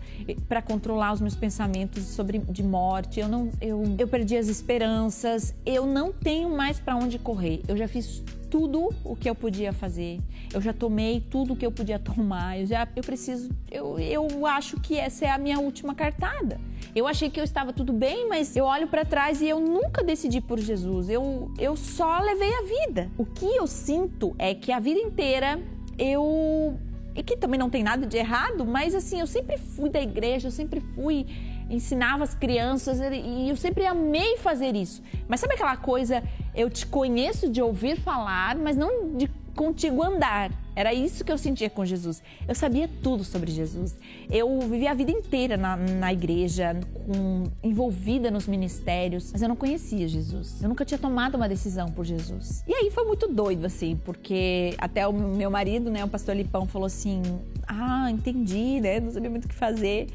para 0.49 0.63
controlar 0.63 1.13
os 1.13 1.21
meus 1.21 1.35
pensamentos 1.35 2.05
sobre 2.05 2.39
de 2.39 2.63
morte. 2.63 3.21
Eu 3.21 3.29
não, 3.29 3.51
eu, 3.61 3.83
eu 3.99 4.09
perdi 4.09 4.37
as 4.37 4.49
esperanças. 4.49 5.55
Eu 5.65 5.87
não 5.87 6.13
tenho 6.13 6.49
mais 6.51 6.79
para 6.79 6.97
onde 6.97 7.19
correr. 7.19 7.63
Eu 7.69 7.77
já 7.77 7.89
fiz 7.89 8.23
tudo 8.51 8.91
o 9.05 9.17
que 9.17 9.29
eu 9.29 9.35
podia 9.35 9.73
fazer. 9.73 10.21
Eu 10.53 10.61
já 10.61 10.73
tomei 10.73 11.21
tudo 11.21 11.53
o 11.53 11.57
que 11.57 11.67
eu 11.67 11.73
podia 11.73 11.99
tomar. 12.01 12.59
Eu 12.61 12.67
já 12.67 12.89
eu 12.95 13.03
preciso 13.03 13.51
eu, 13.71 13.99
eu 13.99 14.47
acho 14.47 14.81
que 14.81 14.97
essa 14.97 15.27
é 15.27 15.31
a 15.31 15.39
minha 15.39 15.59
última 15.59 15.95
cartada. 15.95 16.61
Eu 16.95 17.07
achei 17.07 17.29
que 17.29 17.39
eu 17.39 17.45
estava 17.45 17.73
tudo 17.73 17.93
bem, 17.93 18.29
mas 18.29 18.57
eu 18.57 18.65
olho 18.65 18.87
para 18.87 19.05
trás 19.05 19.43
e 19.43 19.49
eu 19.49 19.61
nunca 19.61 20.03
decidi 20.03 20.41
por 20.41 20.59
Jesus. 20.59 21.09
Eu 21.09 21.51
eu 21.59 21.77
só 21.77 22.21
levei 22.21 22.51
a 22.55 22.63
vida. 22.63 23.11
O 23.19 23.25
que 23.25 23.45
eu 23.45 23.67
sinto 23.67 24.35
é 24.39 24.55
que 24.55 24.73
a 24.73 24.81
vida 24.81 25.01
inteira 25.01 25.61
eu 25.99 26.79
e 27.15 27.23
que 27.23 27.37
também 27.37 27.59
não 27.59 27.71
tem 27.71 27.83
nada 27.83 28.07
de 28.07 28.17
errado, 28.17 28.67
mas 28.67 28.95
assim, 28.95 29.21
eu 29.21 29.27
sempre 29.27 29.57
fui 29.57 29.89
da 29.89 30.01
igreja, 30.01 30.49
eu 30.49 30.53
sempre 30.53 30.81
fui 30.95 31.27
ensinava 31.69 32.23
as 32.25 32.35
crianças 32.35 33.01
e 33.01 33.49
eu 33.49 33.57
sempre 33.57 33.87
amei 33.87 34.37
fazer 34.39 34.75
isso. 34.77 35.03
Mas 35.29 35.41
sabe 35.41 35.55
aquela 35.55 35.77
coisa, 35.77 36.23
eu 36.55 36.71
te 36.71 36.87
conheço 36.87 37.49
de 37.51 37.61
ouvir 37.61 37.97
falar, 37.97 38.57
mas 38.57 38.77
não 38.77 39.17
de 39.17 39.29
contigo 39.55 40.03
andar. 40.03 40.51
Era 40.77 40.93
isso 40.93 41.25
que 41.25 41.33
eu 41.33 41.39
sentia 41.39 41.71
com 41.71 41.87
Jesus. 41.87 42.23
Eu 42.47 42.55
sabia 42.55 42.89
tudo 43.03 43.25
sobre 43.25 43.51
Jesus. 43.51 43.97
Eu 44.31 44.61
vivi 44.61 44.87
a 44.87 44.93
vida 44.93 45.11
inteira 45.11 45.57
na, 45.57 45.75
na 45.75 46.13
igreja, 46.13 46.79
com, 46.93 47.45
envolvida 47.63 48.31
nos 48.31 48.47
ministérios, 48.47 49.33
mas 49.33 49.41
eu 49.41 49.49
não 49.49 49.57
conhecia 49.57 50.07
Jesus. 50.07 50.63
Eu 50.63 50.69
nunca 50.69 50.85
tinha 50.85 50.99
tomado 50.99 51.37
uma 51.37 51.49
decisão 51.49 51.91
por 51.91 52.05
Jesus. 52.05 52.63
E 52.69 52.75
aí 52.75 52.91
foi 52.91 53.05
muito 53.05 53.27
doido, 53.27 53.65
assim, 53.65 53.99
porque 54.05 54.75
até 54.77 55.09
o 55.09 55.13
meu 55.15 55.51
marido, 55.51 55.91
né, 55.91 56.05
o 56.05 56.09
pastor 56.09 56.37
Lipão, 56.37 56.67
falou 56.67 56.87
assim: 56.87 57.23
Ah, 57.67 58.11
entendi, 58.11 58.79
né? 58.79 59.01
Não 59.01 59.11
sabia 59.11 59.31
muito 59.31 59.47
o 59.47 59.49
que 59.49 59.55
fazer. 59.55 60.09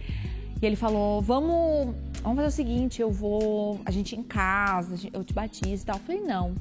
E 0.62 0.66
ele 0.66 0.76
falou: 0.76 1.22
vamos, 1.22 1.96
vamos 2.22 2.36
fazer 2.36 2.48
o 2.48 2.52
seguinte, 2.52 3.02
eu 3.02 3.12
vou. 3.12 3.82
A 3.84 3.90
gente 3.90 4.16
em 4.16 4.22
casa, 4.22 4.96
eu 5.12 5.24
te 5.24 5.34
batizo 5.34 5.82
e 5.82 5.86
tal. 5.86 5.96
Eu 5.96 6.04
falei, 6.04 6.22
não. 6.22 6.54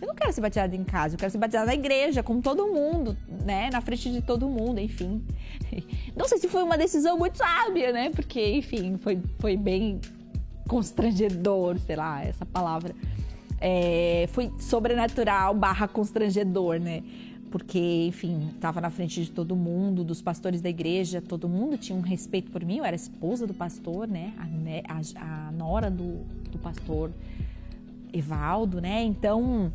Eu 0.00 0.08
não 0.08 0.14
quero 0.14 0.32
ser 0.32 0.40
batizada 0.40 0.74
em 0.74 0.84
casa, 0.84 1.14
eu 1.14 1.18
quero 1.18 1.30
ser 1.30 1.38
batizada 1.38 1.66
na 1.66 1.74
igreja, 1.74 2.22
com 2.22 2.40
todo 2.40 2.66
mundo, 2.66 3.16
né? 3.44 3.70
Na 3.72 3.80
frente 3.80 4.10
de 4.10 4.20
todo 4.20 4.48
mundo, 4.48 4.80
enfim. 4.80 5.24
Não 6.16 6.28
sei 6.28 6.38
se 6.38 6.48
foi 6.48 6.62
uma 6.62 6.76
decisão 6.76 7.18
muito 7.18 7.38
sábia, 7.38 7.92
né? 7.92 8.10
Porque, 8.10 8.56
enfim, 8.56 8.96
foi, 8.96 9.20
foi 9.38 9.56
bem 9.56 10.00
constrangedor, 10.68 11.78
sei 11.78 11.96
lá, 11.96 12.22
essa 12.22 12.46
palavra. 12.46 12.94
É, 13.60 14.28
foi 14.32 14.52
sobrenatural 14.58 15.54
barra 15.54 15.88
constrangedor, 15.88 16.78
né? 16.78 17.02
porque, 17.54 18.06
enfim, 18.08 18.50
estava 18.52 18.80
na 18.80 18.90
frente 18.90 19.22
de 19.22 19.30
todo 19.30 19.54
mundo, 19.54 20.02
dos 20.02 20.20
pastores 20.20 20.60
da 20.60 20.68
igreja, 20.68 21.22
todo 21.22 21.48
mundo 21.48 21.78
tinha 21.78 21.96
um 21.96 22.00
respeito 22.00 22.50
por 22.50 22.64
mim, 22.64 22.78
eu 22.78 22.84
era 22.84 22.96
esposa 22.96 23.46
do 23.46 23.54
pastor, 23.54 24.08
né? 24.08 24.32
A, 24.88 24.94
a, 24.94 25.48
a 25.48 25.52
nora 25.52 25.88
do, 25.88 26.24
do 26.50 26.58
pastor 26.58 27.12
Evaldo, 28.14 28.80
né? 28.80 29.02
Então 29.02 29.72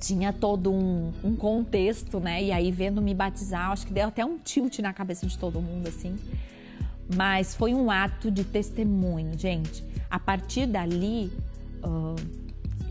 tinha 0.00 0.32
todo 0.32 0.72
um, 0.72 1.12
um, 1.22 1.36
contexto, 1.36 2.18
né? 2.18 2.42
E 2.42 2.50
aí, 2.50 2.70
vendo 2.72 3.00
me 3.00 3.14
batizar, 3.14 3.70
acho 3.70 3.86
que 3.86 3.92
deu 3.92 4.08
até 4.08 4.24
um 4.24 4.38
tilt 4.38 4.78
na 4.80 4.92
cabeça 4.92 5.26
de 5.26 5.38
todo 5.38 5.60
mundo, 5.60 5.86
assim. 5.86 6.16
Mas 7.14 7.54
foi 7.54 7.74
um 7.74 7.90
ato 7.90 8.30
de 8.30 8.44
testemunho, 8.44 9.38
gente. 9.38 9.84
A 10.10 10.18
partir 10.18 10.66
dali, 10.66 11.30
uh, 11.84 12.16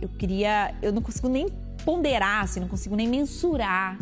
eu 0.02 0.08
queria. 0.08 0.74
Eu 0.82 0.94
não 0.94 1.02
consigo 1.02 1.28
nem 1.28 1.48
ponderar, 1.84 2.44
assim, 2.44 2.60
não 2.60 2.68
consigo 2.68 2.96
nem 2.96 3.08
mensurar 3.08 3.98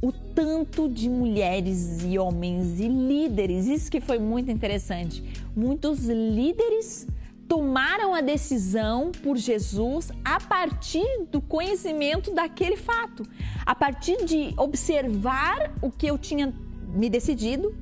o 0.00 0.12
tanto 0.12 0.88
de 0.88 1.08
mulheres 1.08 2.02
e 2.04 2.18
homens 2.18 2.80
e 2.80 2.88
líderes. 2.88 3.66
Isso 3.66 3.90
que 3.90 4.00
foi 4.00 4.18
muito 4.18 4.50
interessante. 4.50 5.22
Muitos 5.54 6.04
líderes 6.06 7.06
tomaram 7.48 8.14
a 8.14 8.20
decisão 8.20 9.10
por 9.10 9.36
Jesus 9.36 10.12
a 10.22 10.38
partir 10.38 11.24
do 11.32 11.40
conhecimento 11.40 12.32
daquele 12.32 12.76
fato, 12.76 13.22
a 13.64 13.74
partir 13.74 14.24
de 14.24 14.52
observar 14.56 15.72
o 15.80 15.90
que 15.90 16.06
eu 16.06 16.18
tinha 16.18 16.54
me 16.94 17.08
decidido. 17.08 17.74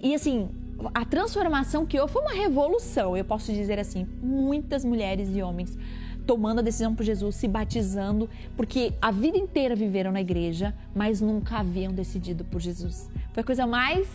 E 0.00 0.14
assim, 0.14 0.50
a 0.94 1.04
transformação 1.04 1.86
que 1.86 1.98
houve 1.98 2.12
foi 2.12 2.22
uma 2.22 2.34
revolução, 2.34 3.16
eu 3.16 3.24
posso 3.24 3.52
dizer 3.52 3.78
assim. 3.78 4.06
Muitas 4.22 4.84
mulheres 4.84 5.34
e 5.34 5.42
homens 5.42 5.76
tomando 6.26 6.58
a 6.58 6.62
decisão 6.62 6.94
por 6.94 7.04
Jesus, 7.04 7.36
se 7.36 7.48
batizando, 7.48 8.28
porque 8.54 8.92
a 9.00 9.10
vida 9.10 9.38
inteira 9.38 9.74
viveram 9.74 10.12
na 10.12 10.20
igreja, 10.20 10.74
mas 10.94 11.22
nunca 11.22 11.56
haviam 11.56 11.90
decidido 11.90 12.44
por 12.44 12.60
Jesus. 12.60 13.08
Foi 13.32 13.40
a 13.40 13.44
coisa 13.44 13.66
mais 13.66 14.06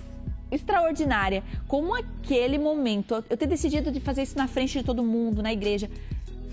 extraordinária. 0.54 1.44
Como 1.68 1.96
aquele 1.96 2.58
momento, 2.58 3.24
eu 3.30 3.38
ter 3.38 3.48
decidido 3.48 3.92
de 3.92 4.00
fazer 4.00 4.24
isso 4.24 4.38
na 4.38 4.48
frente 4.48 4.80
de 4.80 4.86
todo 4.86 5.04
mundo, 5.04 5.42
na 5.42 5.52
igreja, 5.52 5.90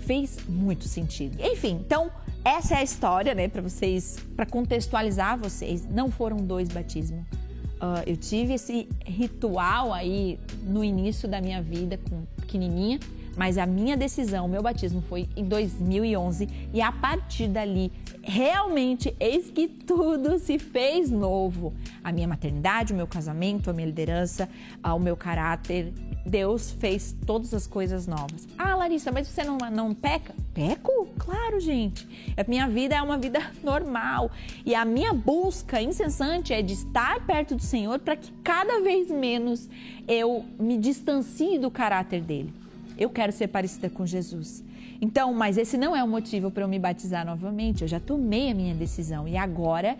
fez 0.05 0.39
muito 0.47 0.85
sentido. 0.85 1.37
Enfim, 1.39 1.79
então 1.85 2.11
essa 2.43 2.75
é 2.75 2.77
a 2.79 2.83
história, 2.83 3.35
né, 3.35 3.47
para 3.47 3.61
vocês, 3.61 4.17
para 4.35 4.45
contextualizar 4.45 5.37
vocês. 5.37 5.87
Não 5.87 6.09
foram 6.09 6.37
dois 6.37 6.69
batismos. 6.69 7.21
Uh, 7.21 8.03
eu 8.05 8.15
tive 8.15 8.53
esse 8.53 8.87
ritual 9.05 9.91
aí 9.91 10.39
no 10.63 10.83
início 10.83 11.27
da 11.27 11.41
minha 11.41 11.61
vida, 11.61 11.97
com 12.09 12.25
pequenininha, 12.39 12.99
mas 13.35 13.57
a 13.57 13.65
minha 13.65 13.95
decisão, 13.95 14.45
o 14.45 14.49
meu 14.49 14.61
batismo 14.61 15.01
foi 15.01 15.27
em 15.35 15.45
2011 15.45 16.47
e 16.73 16.81
a 16.81 16.91
partir 16.91 17.47
dali, 17.47 17.91
realmente, 18.21 19.15
eis 19.19 19.49
que 19.49 19.67
tudo 19.67 20.37
se 20.39 20.59
fez 20.59 21.09
novo. 21.09 21.73
A 22.03 22.11
minha 22.11 22.27
maternidade, 22.27 22.93
o 22.93 22.95
meu 22.95 23.07
casamento, 23.07 23.69
a 23.69 23.73
minha 23.73 23.87
liderança, 23.87 24.49
o 24.83 24.99
meu 24.99 25.15
caráter, 25.15 25.93
Deus 26.25 26.71
fez 26.71 27.15
todas 27.25 27.53
as 27.53 27.65
coisas 27.65 28.07
novas. 28.07 28.47
Ah, 28.57 28.75
Larissa, 28.75 29.11
mas 29.11 29.27
você 29.27 29.43
não, 29.43 29.57
não 29.71 29.93
peca? 29.93 30.33
Peco? 30.53 31.07
Claro, 31.17 31.59
gente. 31.59 32.07
A 32.37 32.49
minha 32.49 32.67
vida 32.67 32.95
é 32.95 33.01
uma 33.01 33.17
vida 33.17 33.39
normal. 33.63 34.29
E 34.65 34.75
a 34.75 34.85
minha 34.85 35.13
busca 35.13 35.81
incessante 35.81 36.53
é 36.53 36.61
de 36.61 36.73
estar 36.73 37.25
perto 37.25 37.55
do 37.55 37.61
Senhor 37.61 37.99
para 37.99 38.15
que 38.15 38.31
cada 38.43 38.81
vez 38.81 39.09
menos 39.09 39.69
eu 40.07 40.45
me 40.59 40.77
distancie 40.77 41.57
do 41.57 41.71
caráter 41.71 42.21
dele. 42.21 42.60
Eu 43.01 43.09
quero 43.09 43.31
ser 43.31 43.47
parecida 43.47 43.89
com 43.89 44.05
Jesus. 44.05 44.63
Então, 45.01 45.33
mas 45.33 45.57
esse 45.57 45.75
não 45.75 45.95
é 45.95 46.03
o 46.03 46.07
motivo 46.07 46.51
para 46.51 46.63
eu 46.63 46.67
me 46.67 46.77
batizar 46.77 47.25
novamente. 47.25 47.81
Eu 47.81 47.87
já 47.87 47.99
tomei 47.99 48.51
a 48.51 48.53
minha 48.53 48.75
decisão 48.75 49.27
e 49.27 49.35
agora 49.35 49.97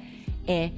é 0.48 0.70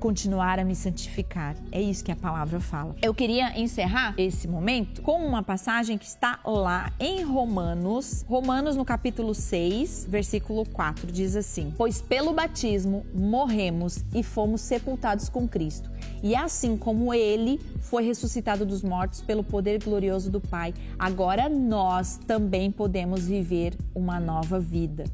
continuar 0.00 0.58
a 0.58 0.64
me 0.64 0.74
santificar. 0.74 1.54
É 1.70 1.80
isso 1.80 2.02
que 2.02 2.10
a 2.10 2.16
palavra 2.16 2.58
fala. 2.58 2.96
Eu 3.00 3.14
queria 3.14 3.56
encerrar 3.60 4.14
esse 4.16 4.48
momento 4.48 5.02
com 5.02 5.24
uma 5.24 5.42
passagem 5.42 5.96
que 5.96 6.06
está 6.06 6.40
lá 6.44 6.90
em 6.98 7.22
Romanos, 7.22 8.24
Romanos 8.26 8.74
no 8.74 8.84
capítulo 8.84 9.34
6, 9.34 10.06
versículo 10.08 10.66
4, 10.66 11.12
diz 11.12 11.36
assim: 11.36 11.72
Pois 11.76 12.00
pelo 12.00 12.32
batismo 12.32 13.04
morremos 13.14 14.04
e 14.14 14.22
fomos 14.22 14.62
sepultados 14.62 15.28
com 15.28 15.46
Cristo. 15.46 15.90
E 16.22 16.34
assim 16.34 16.76
como 16.76 17.12
ele 17.14 17.60
foi 17.80 18.04
ressuscitado 18.04 18.64
dos 18.64 18.82
mortos 18.82 19.20
pelo 19.20 19.44
poder 19.44 19.82
glorioso 19.82 20.30
do 20.30 20.40
Pai, 20.40 20.72
agora 20.98 21.48
nós 21.48 22.18
também 22.26 22.70
podemos 22.70 23.26
viver 23.26 23.74
uma 23.94 24.18
nova 24.18 24.58
vida. 24.58 25.04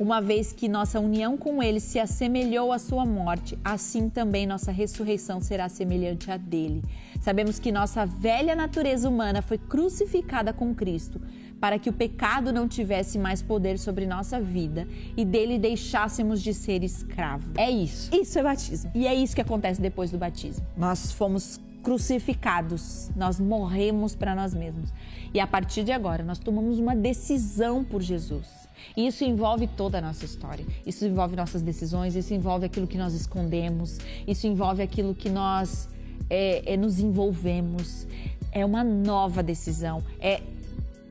Uma 0.00 0.18
vez 0.18 0.50
que 0.50 0.66
nossa 0.66 0.98
união 0.98 1.36
com 1.36 1.62
Ele 1.62 1.78
se 1.78 1.98
assemelhou 1.98 2.72
à 2.72 2.78
sua 2.78 3.04
morte, 3.04 3.58
assim 3.62 4.08
também 4.08 4.46
nossa 4.46 4.72
ressurreição 4.72 5.42
será 5.42 5.68
semelhante 5.68 6.30
à 6.30 6.38
dele. 6.38 6.82
Sabemos 7.20 7.58
que 7.58 7.70
nossa 7.70 8.06
velha 8.06 8.56
natureza 8.56 9.06
humana 9.06 9.42
foi 9.42 9.58
crucificada 9.58 10.54
com 10.54 10.74
Cristo, 10.74 11.20
para 11.60 11.78
que 11.78 11.90
o 11.90 11.92
pecado 11.92 12.50
não 12.50 12.66
tivesse 12.66 13.18
mais 13.18 13.42
poder 13.42 13.78
sobre 13.78 14.06
nossa 14.06 14.40
vida 14.40 14.88
e 15.14 15.22
dele 15.22 15.58
deixássemos 15.58 16.40
de 16.40 16.54
ser 16.54 16.82
escravo. 16.82 17.50
É 17.58 17.70
isso. 17.70 18.08
Isso 18.16 18.38
é 18.38 18.42
batismo. 18.42 18.90
E 18.94 19.06
é 19.06 19.14
isso 19.14 19.34
que 19.34 19.42
acontece 19.42 19.82
depois 19.82 20.10
do 20.10 20.16
batismo. 20.16 20.66
Nós 20.78 21.12
fomos 21.12 21.60
crucificados, 21.82 23.10
nós 23.14 23.38
morremos 23.38 24.16
para 24.16 24.34
nós 24.34 24.54
mesmos. 24.54 24.94
E 25.34 25.38
a 25.38 25.46
partir 25.46 25.84
de 25.84 25.92
agora, 25.92 26.24
nós 26.24 26.38
tomamos 26.38 26.78
uma 26.78 26.96
decisão 26.96 27.84
por 27.84 28.00
Jesus. 28.00 28.59
E 28.96 29.06
isso 29.06 29.24
envolve 29.24 29.66
toda 29.66 29.98
a 29.98 30.00
nossa 30.00 30.24
história. 30.24 30.64
Isso 30.86 31.04
envolve 31.04 31.36
nossas 31.36 31.62
decisões, 31.62 32.14
isso 32.14 32.34
envolve 32.34 32.66
aquilo 32.66 32.86
que 32.86 32.98
nós 32.98 33.14
escondemos, 33.14 33.98
isso 34.26 34.46
envolve 34.46 34.82
aquilo 34.82 35.14
que 35.14 35.28
nós 35.28 35.88
é, 36.28 36.74
é, 36.74 36.76
nos 36.76 37.00
envolvemos. 37.00 38.06
É 38.52 38.64
uma 38.64 38.82
nova 38.82 39.42
decisão. 39.42 40.02
É 40.20 40.40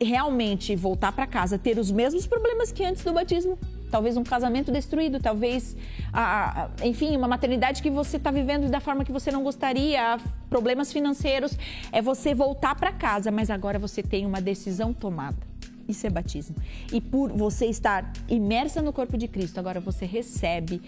realmente 0.02 0.76
voltar 0.76 1.12
para 1.12 1.28
casa, 1.28 1.58
ter 1.58 1.78
os 1.78 1.92
mesmos 1.92 2.26
problemas 2.26 2.72
que 2.72 2.84
antes 2.84 3.04
do 3.04 3.14
batismo. 3.14 3.58
Talvez 3.92 4.16
um 4.16 4.24
casamento 4.24 4.72
destruído, 4.72 5.20
talvez, 5.20 5.76
a, 6.14 6.66
a, 6.66 6.86
enfim, 6.86 7.18
uma 7.18 7.28
maternidade 7.28 7.82
que 7.82 7.90
você 7.90 8.18
está 8.18 8.30
vivendo 8.30 8.70
da 8.70 8.80
forma 8.80 9.04
que 9.04 9.12
você 9.12 9.32
não 9.32 9.44
gostaria, 9.44 10.18
problemas 10.48 10.94
financeiros. 10.94 11.58
É 11.92 12.02
você 12.02 12.34
voltar 12.34 12.76
para 12.76 12.92
casa, 12.92 13.32
mas 13.32 13.50
agora 13.50 13.80
você 13.80 14.04
tem 14.04 14.26
uma 14.28 14.40
decisão 14.40 14.94
tomada. 14.94 15.49
Isso 15.90 16.06
é 16.06 16.10
batismo. 16.10 16.56
E 16.94 17.02
por 17.02 17.32
você 17.32 17.66
estar 17.66 18.14
imersa 18.30 18.80
no 18.80 18.94
corpo 18.94 19.18
de 19.18 19.28
Cristo, 19.28 19.60
agora 19.60 19.80
você 19.80 20.06
recebe 20.06 20.80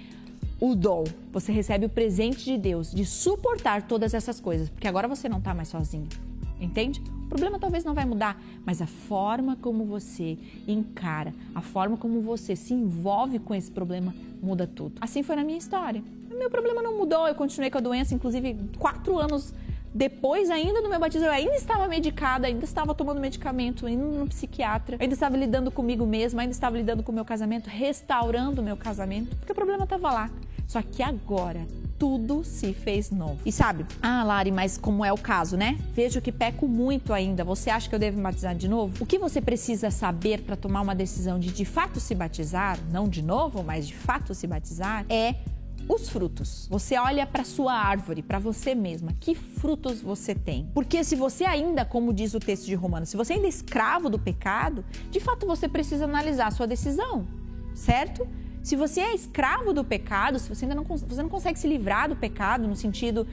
o 0.60 0.76
dom, 0.76 1.04
você 1.34 1.52
recebe 1.52 1.88
o 1.88 1.90
presente 1.90 2.46
de 2.46 2.56
Deus 2.56 2.92
de 2.92 3.04
suportar 3.04 3.82
todas 3.82 4.14
essas 4.14 4.40
coisas, 4.40 4.70
porque 4.70 4.88
agora 4.88 5.08
você 5.08 5.28
não 5.28 5.40
está 5.40 5.56
mais 5.56 5.70
sozinho. 5.70 6.08
Entende? 6.60 7.02
O 7.26 7.28
problema 7.28 7.58
talvez 7.58 7.84
não 7.84 7.96
vai 7.96 8.06
mudar, 8.06 8.40
mas 8.64 8.80
a 8.80 8.86
forma 8.86 9.56
como 9.56 9.84
você 9.86 10.38
encara, 10.68 11.34
a 11.56 11.62
forma 11.62 11.98
como 11.98 12.22
você 12.22 12.56
se 12.56 12.76
envolve 12.76 13.40
com 13.40 13.56
esse 13.56 13.72
problema 13.72 14.14
muda 14.40 14.68
tudo. 14.68 14.94
Assim 15.02 15.24
foi 15.24 15.36
na 15.36 15.44
minha 15.44 15.58
história. 15.58 16.04
Meu 16.30 16.52
problema 16.52 16.84
não 16.84 16.96
mudou, 16.96 17.28
eu 17.28 17.34
continuei 17.34 17.72
com 17.72 17.80
a 17.80 17.82
doença, 17.82 18.14
inclusive 18.14 18.56
quatro 18.78 19.18
anos 19.18 19.52
depois 19.94 20.50
ainda 20.50 20.82
do 20.82 20.90
meu 20.90 21.00
batismo, 21.00 21.28
eu 21.28 21.32
ainda 21.32 21.56
estava 21.56 21.88
medicada, 21.88 22.48
ainda 22.48 22.64
estava 22.64 22.94
tomando 22.96 23.20
medicamento, 23.20 23.88
indo 23.88 24.06
no 24.06 24.28
psiquiatra, 24.28 24.98
ainda 25.00 25.14
estava 25.14 25.36
lidando 25.36 25.70
comigo 25.70 26.06
mesma, 26.06 26.42
ainda 26.42 26.54
estava 26.54 26.78
lidando 26.78 27.04
com 27.04 27.12
o 27.12 27.16
meu 27.16 27.26
casamento, 27.26 27.68
restaurando 27.68 28.62
o 28.62 28.64
meu 28.64 28.78
casamento, 28.78 29.36
porque 29.36 29.52
o 29.52 29.56
problema 29.56 29.84
estava 29.84 30.12
lá. 30.12 30.30
Só 30.68 30.82
que 30.82 31.04
agora 31.04 31.68
tudo 32.00 32.44
se 32.44 32.74
fez 32.74 33.12
novo. 33.12 33.38
E 33.46 33.52
sabe, 33.52 33.86
ah, 34.02 34.24
Lari, 34.24 34.52
mas 34.52 34.78
como 34.78 35.04
é 35.04 35.12
o 35.12 35.18
caso, 35.18 35.58
né? 35.58 35.78
Vejo 35.94 36.22
que 36.22 36.32
peco 36.32 36.68
muito 36.68 37.14
ainda. 37.14 37.44
Você 37.44 37.70
acha 37.70 37.88
que 37.88 37.94
eu 37.94 38.00
devo 38.00 38.18
me 38.18 38.24
batizar 38.24 38.56
de 38.56 38.68
novo? 38.68 39.04
O 39.04 39.06
que 39.06 39.20
você 39.20 39.40
precisa 39.40 39.92
saber 39.92 40.42
para 40.42 40.56
tomar 40.56 40.82
uma 40.82 40.96
decisão 40.96 41.38
de 41.38 41.52
de 41.52 41.66
fato 41.66 42.00
se 42.00 42.16
batizar, 42.16 42.80
não 42.90 43.08
de 43.08 43.22
novo, 43.22 43.62
mas 43.62 43.86
de 43.86 43.94
fato 43.94 44.34
se 44.34 44.48
batizar, 44.48 45.06
é 45.10 45.36
os 45.88 46.10
frutos. 46.10 46.68
Você 46.70 46.98
olha 46.98 47.26
para 47.26 47.44
sua 47.44 47.74
árvore, 47.74 48.22
para 48.22 48.40
você 48.40 48.74
mesma, 48.74 49.14
que 49.20 49.36
frutos 49.36 50.02
você 50.02 50.34
tem? 50.34 50.70
Porque 50.74 51.04
se 51.04 51.16
você 51.16 51.44
ainda, 51.46 51.84
como 51.86 52.14
diz 52.14 52.34
o 52.34 52.40
texto 52.40 52.66
de 52.66 52.76
Romanos, 52.76 53.10
se 53.10 53.18
você 53.18 53.34
ainda 53.34 53.48
é 53.48 53.50
escravo 53.50 54.10
do 54.10 54.20
pecado, 54.20 54.86
de 55.10 55.20
fato 55.20 55.46
você 55.46 55.68
precisa 55.68 56.06
analisar 56.06 56.48
a 56.48 56.52
sua 56.52 56.68
decisão, 56.68 57.28
certo? 57.74 58.28
Se 58.64 58.76
você 58.76 59.02
é 59.02 59.16
escravo 59.16 59.74
do 59.74 59.84
pecado, 59.84 60.38
se 60.38 60.48
você 60.48 60.66
ainda 60.66 60.76
não, 60.76 60.84
você 60.84 61.22
não 61.22 61.30
consegue 61.30 61.58
se 61.58 61.68
livrar 61.68 62.08
do 62.08 62.16
pecado 62.16 62.68
no 62.68 62.76
sentido 62.76 63.28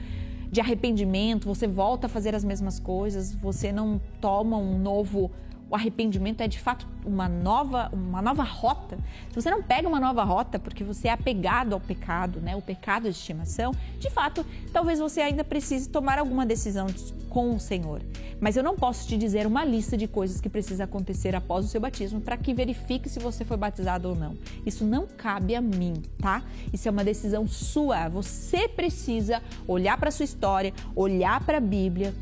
de 0.51 0.59
arrependimento, 0.59 1.47
você 1.47 1.67
volta 1.67 2.07
a 2.07 2.09
fazer 2.09 2.33
as 2.33 2.43
mesmas 2.43 2.79
coisas, 2.79 3.35
você 3.35 3.71
não 3.71 4.01
toma 4.19 4.57
um 4.57 4.79
novo 4.79 5.31
o 5.69 5.75
arrependimento 5.75 6.41
é 6.41 6.47
de 6.47 6.59
fato 6.59 6.87
uma 7.05 7.29
nova, 7.29 7.89
uma 7.93 8.21
nova 8.21 8.43
rota. 8.43 8.97
Se 9.29 9.35
você 9.35 9.49
não 9.49 9.61
pega 9.61 9.87
uma 9.87 9.99
nova 9.99 10.23
rota 10.23 10.57
porque 10.57 10.83
você 10.83 11.07
é 11.07 11.11
apegado 11.11 11.73
ao 11.73 11.79
pecado, 11.79 12.39
né, 12.39 12.55
o 12.55 12.61
pecado 12.61 13.03
de 13.03 13.09
estimação, 13.09 13.71
de 13.99 14.09
fato, 14.09 14.45
talvez 14.73 14.99
você 14.99 15.21
ainda 15.21 15.43
precise 15.43 15.87
tomar 15.89 16.17
alguma 16.17 16.45
decisão 16.45 16.87
com 17.29 17.55
o 17.55 17.59
Senhor. 17.59 18.01
Mas 18.39 18.57
eu 18.57 18.63
não 18.63 18.75
posso 18.75 19.07
te 19.07 19.17
dizer 19.17 19.45
uma 19.45 19.63
lista 19.63 19.95
de 19.95 20.07
coisas 20.07 20.41
que 20.41 20.49
precisa 20.49 20.85
acontecer 20.85 21.35
após 21.35 21.65
o 21.65 21.67
seu 21.67 21.79
batismo 21.79 22.21
para 22.21 22.37
que 22.37 22.53
verifique 22.53 23.09
se 23.09 23.19
você 23.19 23.45
foi 23.45 23.57
batizado 23.57 24.09
ou 24.09 24.15
não. 24.15 24.35
Isso 24.65 24.85
não 24.85 25.05
cabe 25.05 25.55
a 25.55 25.61
mim, 25.61 25.93
tá? 26.19 26.41
Isso 26.73 26.87
é 26.87 26.91
uma 26.91 27.03
decisão 27.03 27.47
sua. 27.47 28.07
Você 28.09 28.67
precisa 28.67 29.43
olhar 29.67 29.97
para 29.97 30.09
sua 30.09 30.23
história, 30.23 30.73
olhar 30.95 31.43
para 31.45 31.57
a 31.57 31.61
Bíblia, 31.61 32.15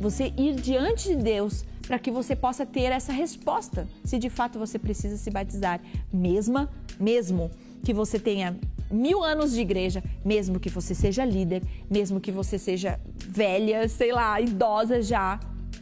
você 0.00 0.32
ir 0.36 0.54
diante 0.54 1.08
de 1.08 1.16
Deus 1.16 1.64
para 1.86 1.98
que 1.98 2.10
você 2.10 2.34
possa 2.34 2.66
ter 2.66 2.92
essa 2.92 3.12
resposta 3.12 3.86
se 4.04 4.18
de 4.18 4.28
fato 4.28 4.58
você 4.58 4.78
precisa 4.78 5.16
se 5.16 5.30
batizar, 5.30 5.80
mesmo, 6.12 6.68
mesmo 6.98 7.50
que 7.84 7.92
você 7.92 8.18
tenha 8.18 8.56
mil 8.90 9.22
anos 9.22 9.52
de 9.52 9.60
igreja, 9.60 10.02
mesmo 10.24 10.60
que 10.60 10.68
você 10.68 10.94
seja 10.94 11.24
líder, 11.24 11.62
mesmo 11.90 12.20
que 12.20 12.32
você 12.32 12.58
seja 12.58 13.00
velha, 13.28 13.88
sei 13.88 14.12
lá, 14.12 14.40
idosa 14.40 15.00
já, 15.02 15.38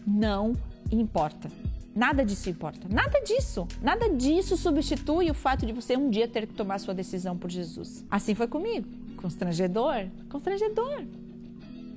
não 0.07 0.55
importa. 0.91 1.51
Nada 1.95 2.25
disso 2.25 2.51
importa. 2.51 2.89
Nada 2.91 3.21
disso. 3.21 3.69
Nada 3.81 4.09
disso 4.09 4.57
substitui 4.57 5.31
o 5.31 5.35
fato 5.35 5.65
de 5.65 5.73
você 5.73 5.97
um 5.97 6.11
dia 6.11 6.27
ter 6.27 6.47
que 6.47 6.53
tomar 6.55 6.79
sua 6.79 6.93
decisão 6.93 7.39
por 7.39 7.51
Jesus. 7.51 8.05
Assim 8.11 8.35
foi 8.35 8.49
comigo. 8.49 8.87
Constrangedor? 9.17 10.09
Constrangedor. 10.29 11.05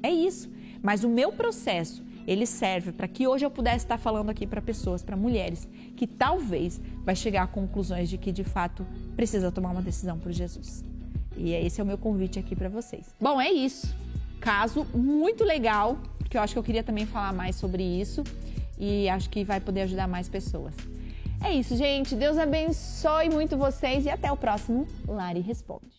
É 0.04 0.12
isso. 0.12 0.50
Mas 0.84 1.04
o 1.04 1.10
meu 1.10 1.32
processo 1.32 2.04
ele 2.28 2.46
serve 2.46 2.92
para 2.92 3.08
que 3.08 3.26
hoje 3.26 3.46
eu 3.46 3.50
pudesse 3.50 3.86
estar 3.86 3.98
falando 3.98 4.30
aqui 4.30 4.46
para 4.46 4.62
pessoas, 4.62 5.02
para 5.02 5.16
mulheres, 5.16 5.68
que 5.96 6.06
talvez 6.06 6.82
vai 7.04 7.16
chegar 7.16 7.44
a 7.44 7.48
conclusões 7.48 8.10
de 8.10 8.18
que 8.18 8.32
de 8.34 8.44
fato 8.44 8.86
precisa 9.16 9.52
tomar 9.52 9.72
uma 9.72 9.82
decisão 9.82 10.20
por 10.20 10.32
Jesus. 10.32 10.84
E 11.38 11.54
esse 11.54 11.80
é 11.80 11.84
o 11.84 11.88
meu 11.88 11.98
convite 11.98 12.38
aqui 12.38 12.56
para 12.56 12.68
vocês. 12.68 13.16
Bom, 13.20 13.40
é 13.40 13.50
isso. 13.50 13.96
Caso 14.42 14.86
muito 14.94 15.44
legal, 15.44 15.98
porque 16.20 16.38
eu 16.38 16.42
acho 16.42 16.54
que 16.54 16.60
eu 16.60 16.64
queria 16.64 16.84
também 16.84 17.06
falar 17.06 17.32
mais 17.32 17.56
sobre 17.56 17.82
isso 17.82 18.24
e 18.78 19.08
acho 19.08 19.30
que 19.30 19.44
vai 19.44 19.60
poder 19.60 19.82
ajudar 19.82 20.08
mais 20.08 20.28
pessoas. 20.28 20.74
É 21.44 21.54
isso, 21.54 21.76
gente. 21.76 22.16
Deus 22.16 22.38
abençoe 22.38 23.30
muito 23.30 23.56
vocês 23.58 24.06
e 24.06 24.10
até 24.10 24.32
o 24.32 24.38
próximo 24.38 24.88
Lari 25.08 25.40
Responde. 25.40 25.97